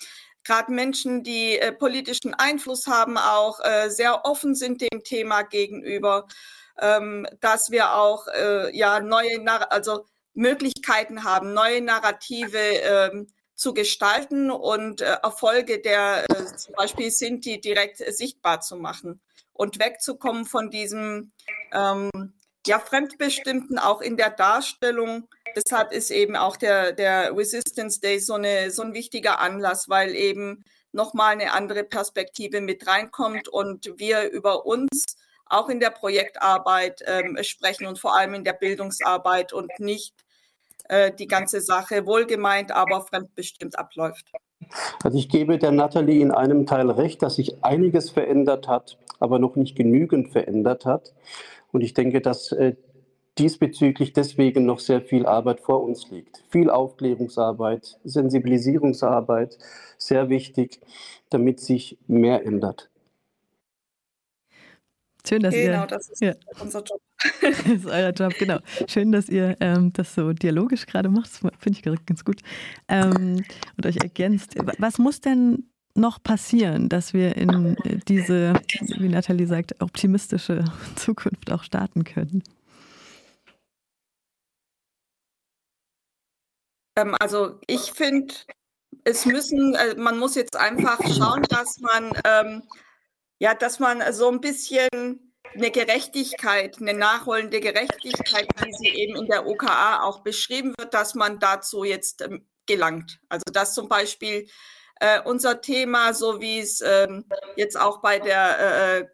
gerade 0.46 0.72
Menschen, 0.72 1.22
die 1.22 1.58
äh, 1.58 1.72
politischen 1.72 2.34
Einfluss 2.34 2.86
haben, 2.86 3.18
auch 3.18 3.60
äh, 3.60 3.90
sehr 3.90 4.24
offen 4.24 4.54
sind 4.54 4.80
dem 4.80 5.02
Thema 5.02 5.42
gegenüber, 5.42 6.28
ähm, 6.80 7.26
dass 7.40 7.70
wir 7.70 7.94
auch 7.94 8.28
äh, 8.28 8.76
ja 8.76 9.00
neue, 9.00 9.44
also 9.70 10.06
Möglichkeiten 10.34 11.24
haben, 11.24 11.52
neue 11.52 11.80
Narrative 11.80 12.58
ähm, 12.58 13.26
zu 13.54 13.74
gestalten 13.74 14.50
und 14.50 15.00
äh, 15.00 15.16
Erfolge 15.22 15.80
der 15.80 16.24
äh, 16.30 16.56
zum 16.56 16.74
Beispiel 16.74 17.10
sind 17.10 17.44
die 17.44 17.60
direkt 17.60 17.96
sichtbar 17.96 18.60
zu 18.60 18.76
machen 18.76 19.20
und 19.52 19.78
wegzukommen 19.80 20.44
von 20.44 20.70
diesem 20.70 21.32
ähm, 21.72 22.34
ja 22.66 22.78
fremdbestimmten 22.78 23.78
auch 23.78 24.00
in 24.00 24.16
der 24.16 24.30
Darstellung 24.30 25.28
deshalb 25.56 25.92
ist 25.92 26.10
eben 26.10 26.36
auch 26.36 26.56
der, 26.56 26.92
der 26.92 27.36
Resistance 27.36 28.00
Day 28.00 28.18
so, 28.20 28.34
eine, 28.34 28.70
so 28.70 28.82
ein 28.82 28.94
wichtiger 28.94 29.40
Anlass, 29.40 29.88
weil 29.88 30.14
eben 30.14 30.64
nochmal 30.92 31.32
eine 31.32 31.52
andere 31.52 31.82
Perspektive 31.82 32.60
mit 32.60 32.86
reinkommt 32.86 33.48
und 33.48 33.92
wir 33.96 34.30
über 34.30 34.66
uns 34.66 35.16
auch 35.46 35.68
in 35.68 35.80
der 35.80 35.90
Projektarbeit 35.90 37.02
ähm, 37.06 37.38
sprechen 37.42 37.86
und 37.86 37.98
vor 37.98 38.16
allem 38.16 38.34
in 38.34 38.44
der 38.44 38.52
Bildungsarbeit 38.52 39.52
und 39.52 39.70
nicht 39.78 40.14
äh, 40.88 41.12
die 41.12 41.26
ganze 41.26 41.60
Sache 41.60 42.06
wohlgemeint, 42.06 42.72
aber 42.72 43.02
fremdbestimmt 43.02 43.78
abläuft. 43.78 44.26
Also 45.04 45.18
ich 45.18 45.28
gebe 45.28 45.58
der 45.58 45.70
Nathalie 45.70 46.20
in 46.20 46.32
einem 46.32 46.66
Teil 46.66 46.90
recht, 46.90 47.22
dass 47.22 47.36
sich 47.36 47.62
einiges 47.62 48.10
verändert 48.10 48.66
hat, 48.66 48.98
aber 49.20 49.38
noch 49.38 49.54
nicht 49.54 49.76
genügend 49.76 50.32
verändert 50.32 50.84
hat. 50.84 51.14
Und 51.76 51.82
ich 51.82 51.92
denke, 51.92 52.22
dass 52.22 52.52
äh, 52.52 52.74
diesbezüglich 53.36 54.14
deswegen 54.14 54.64
noch 54.64 54.78
sehr 54.78 55.02
viel 55.02 55.26
Arbeit 55.26 55.60
vor 55.60 55.82
uns 55.82 56.10
liegt. 56.10 56.42
Viel 56.48 56.70
Aufklärungsarbeit, 56.70 57.98
Sensibilisierungsarbeit, 58.02 59.58
sehr 59.98 60.30
wichtig, 60.30 60.80
damit 61.28 61.60
sich 61.60 61.98
mehr 62.06 62.46
ändert. 62.46 62.88
Schön, 65.28 65.42
dass 65.42 65.52
genau, 65.52 65.82
ihr. 65.82 65.86
das 65.86 66.08
ist 66.08 66.22
ja. 66.22 66.32
unser 66.62 66.82
Job. 66.82 66.98
das 67.42 67.66
ist 67.66 67.84
euer 67.84 68.12
Job, 68.12 68.32
genau. 68.38 68.60
Schön, 68.88 69.12
dass 69.12 69.28
ihr 69.28 69.54
ähm, 69.60 69.92
das 69.92 70.14
so 70.14 70.32
dialogisch 70.32 70.86
gerade 70.86 71.10
macht. 71.10 71.26
Das 71.26 71.40
finde 71.58 71.78
ich 71.78 72.06
ganz 72.06 72.24
gut. 72.24 72.40
Ähm, 72.88 73.44
und 73.76 73.84
euch 73.84 73.98
ergänzt. 74.00 74.54
Was 74.78 74.96
muss 74.96 75.20
denn 75.20 75.68
noch 75.96 76.22
passieren, 76.22 76.88
dass 76.88 77.14
wir 77.14 77.36
in 77.36 77.76
diese, 78.08 78.54
wie 78.98 79.08
Nathalie 79.08 79.46
sagt, 79.46 79.80
optimistische 79.80 80.64
Zukunft 80.96 81.50
auch 81.52 81.62
starten 81.62 82.04
können? 82.04 82.42
Ähm, 86.96 87.14
also 87.20 87.60
ich 87.66 87.92
finde, 87.92 88.34
es 89.04 89.26
müssen, 89.26 89.74
äh, 89.74 89.94
man 89.96 90.18
muss 90.18 90.34
jetzt 90.34 90.56
einfach 90.56 90.98
schauen, 91.16 91.42
dass 91.44 91.78
man, 91.78 92.12
ähm, 92.24 92.62
ja, 93.38 93.54
dass 93.54 93.78
man 93.78 94.12
so 94.12 94.30
ein 94.30 94.40
bisschen 94.40 94.88
eine 95.54 95.70
Gerechtigkeit, 95.70 96.78
eine 96.80 96.94
nachholende 96.94 97.60
Gerechtigkeit, 97.60 98.48
wie 98.62 98.72
sie 98.72 98.88
eben 98.88 99.16
in 99.16 99.26
der 99.26 99.46
OKA 99.46 100.02
auch 100.02 100.20
beschrieben 100.20 100.74
wird, 100.78 100.92
dass 100.92 101.14
man 101.14 101.38
dazu 101.38 101.84
jetzt 101.84 102.22
ähm, 102.22 102.46
gelangt. 102.66 103.20
Also 103.28 103.44
dass 103.52 103.74
zum 103.74 103.88
Beispiel 103.88 104.48
äh, 105.00 105.20
unser 105.24 105.60
Thema, 105.60 106.14
so 106.14 106.40
wie 106.40 106.60
es 106.60 106.80
ähm, 106.80 107.24
jetzt 107.56 107.78
auch 107.78 108.00
bei 108.00 108.18
der 108.18 108.98
äh, 108.98 109.06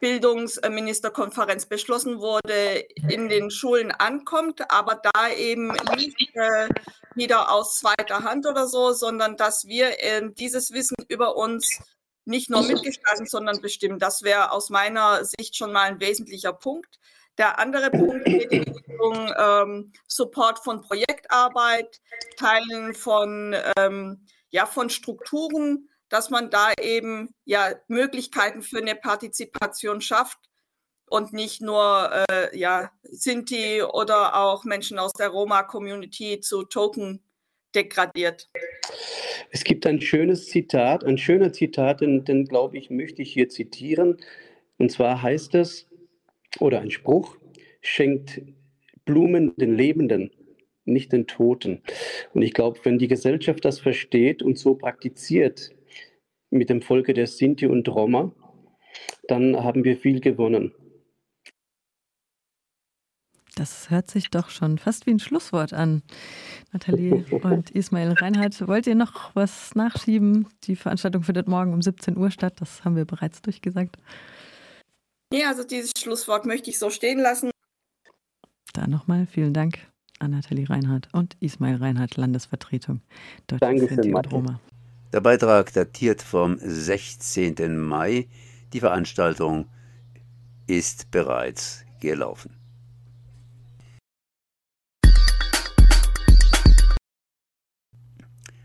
Bildungsministerkonferenz 0.00 1.66
beschlossen 1.66 2.20
wurde, 2.20 2.84
in 3.08 3.28
den 3.28 3.50
Schulen 3.50 3.90
ankommt, 3.90 4.70
aber 4.70 5.00
da 5.02 5.30
eben 5.30 5.72
nicht 5.96 6.16
äh, 6.34 6.68
wieder 7.14 7.50
aus 7.50 7.78
zweiter 7.78 8.22
Hand 8.22 8.46
oder 8.46 8.66
so, 8.66 8.92
sondern 8.92 9.36
dass 9.36 9.66
wir 9.66 10.02
äh, 10.02 10.28
dieses 10.32 10.72
Wissen 10.72 10.96
über 11.08 11.36
uns 11.36 11.80
nicht 12.26 12.50
nur 12.50 12.62
mitgestalten, 12.62 13.26
sondern 13.26 13.60
bestimmen. 13.60 13.98
Das 13.98 14.22
wäre 14.22 14.50
aus 14.50 14.68
meiner 14.68 15.24
Sicht 15.24 15.56
schon 15.56 15.72
mal 15.72 15.82
ein 15.82 16.00
wesentlicher 16.00 16.52
Punkt. 16.52 16.98
Der 17.38 17.58
andere 17.58 17.90
Punkt 17.90 18.24
geht 18.24 18.50
in 18.50 18.64
Richtung 18.64 19.32
ähm, 19.38 19.92
Support 20.08 20.58
von 20.64 20.80
Projektarbeit, 20.80 22.00
Teilen 22.36 22.94
von, 22.94 23.54
ähm, 23.76 24.26
ja, 24.56 24.64
von 24.64 24.88
Strukturen, 24.88 25.90
dass 26.08 26.30
man 26.30 26.48
da 26.48 26.72
eben 26.80 27.34
ja 27.44 27.74
Möglichkeiten 27.88 28.62
für 28.62 28.78
eine 28.78 28.94
Partizipation 28.94 30.00
schafft 30.00 30.38
und 31.10 31.34
nicht 31.34 31.60
nur 31.60 32.10
äh, 32.30 32.58
ja 32.58 32.90
Sinti 33.02 33.82
oder 33.82 34.34
auch 34.34 34.64
Menschen 34.64 34.98
aus 34.98 35.12
der 35.12 35.28
Roma-Community 35.28 36.40
zu 36.40 36.64
Token 36.64 37.22
degradiert. 37.74 38.48
Es 39.50 39.62
gibt 39.62 39.84
ein 39.84 40.00
schönes 40.00 40.48
Zitat, 40.48 41.04
ein 41.04 41.18
schöner 41.18 41.52
Zitat, 41.52 42.00
den, 42.00 42.24
den 42.24 42.46
glaube 42.46 42.78
ich, 42.78 42.88
möchte 42.88 43.20
ich 43.20 43.34
hier 43.34 43.50
zitieren. 43.50 44.16
Und 44.78 44.90
zwar 44.90 45.20
heißt 45.20 45.54
es, 45.54 45.86
oder 46.60 46.80
ein 46.80 46.90
Spruch, 46.90 47.36
schenkt 47.82 48.40
Blumen 49.04 49.54
den 49.56 49.76
Lebenden, 49.76 50.30
nicht 50.86 51.12
den 51.12 51.26
Toten. 51.26 51.82
Und 52.32 52.42
ich 52.42 52.54
glaube, 52.54 52.78
wenn 52.84 52.98
die 52.98 53.08
Gesellschaft 53.08 53.64
das 53.64 53.80
versteht 53.80 54.42
und 54.42 54.58
so 54.58 54.74
praktiziert, 54.74 55.76
mit 56.50 56.70
dem 56.70 56.82
Volke 56.82 57.14
der 57.14 57.26
Sinti 57.26 57.66
und 57.66 57.88
Roma, 57.88 58.32
dann 59.28 59.62
haben 59.62 59.84
wir 59.84 59.96
viel 59.96 60.20
gewonnen. 60.20 60.72
Das 63.54 63.88
hört 63.88 64.10
sich 64.10 64.28
doch 64.28 64.50
schon 64.50 64.76
fast 64.76 65.06
wie 65.06 65.12
ein 65.12 65.18
Schlusswort 65.18 65.72
an. 65.72 66.02
Nathalie 66.72 67.24
und 67.42 67.70
Ismail 67.70 68.12
Reinhardt, 68.12 68.68
wollt 68.68 68.86
ihr 68.86 68.94
noch 68.94 69.34
was 69.34 69.74
nachschieben? 69.74 70.48
Die 70.64 70.76
Veranstaltung 70.76 71.22
findet 71.22 71.48
morgen 71.48 71.72
um 71.72 71.80
17 71.80 72.16
Uhr 72.18 72.30
statt, 72.30 72.60
das 72.60 72.84
haben 72.84 72.96
wir 72.96 73.06
bereits 73.06 73.40
durchgesagt. 73.40 73.96
Ja, 75.32 75.48
also 75.48 75.64
dieses 75.64 75.92
Schlusswort 75.98 76.44
möchte 76.44 76.70
ich 76.70 76.78
so 76.78 76.90
stehen 76.90 77.18
lassen. 77.18 77.50
Da 78.74 78.86
nochmal 78.86 79.26
vielen 79.26 79.54
Dank 79.54 79.78
an 80.18 80.30
Nathalie 80.30 80.68
Reinhardt 80.68 81.08
und 81.12 81.36
Ismail 81.40 81.76
Reinhardt, 81.76 82.16
Landesvertretung 82.16 83.00
Deutsche 83.46 83.88
Sinti 83.88 84.14
und 84.14 84.32
Roma. 84.32 84.60
Der 85.12 85.20
Beitrag 85.20 85.72
datiert 85.72 86.22
vom 86.22 86.58
16. 86.58 87.78
Mai. 87.78 88.28
Die 88.72 88.80
Veranstaltung 88.80 89.66
ist 90.66 91.10
bereits 91.10 91.84
gelaufen. 92.00 92.56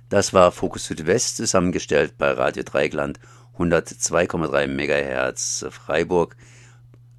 Das 0.10 0.34
war 0.34 0.52
Fokus 0.52 0.88
Südwest, 0.88 1.38
zusammengestellt 1.38 2.18
bei 2.18 2.32
Radio 2.32 2.64
Dreigland 2.64 3.20
102,3 3.58 4.68
MHz 4.68 5.66
Freiburg 5.70 6.36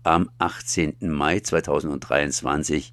am 0.03 0.29
18. 0.38 0.97
Mai 1.01 1.40
2023 1.40 2.92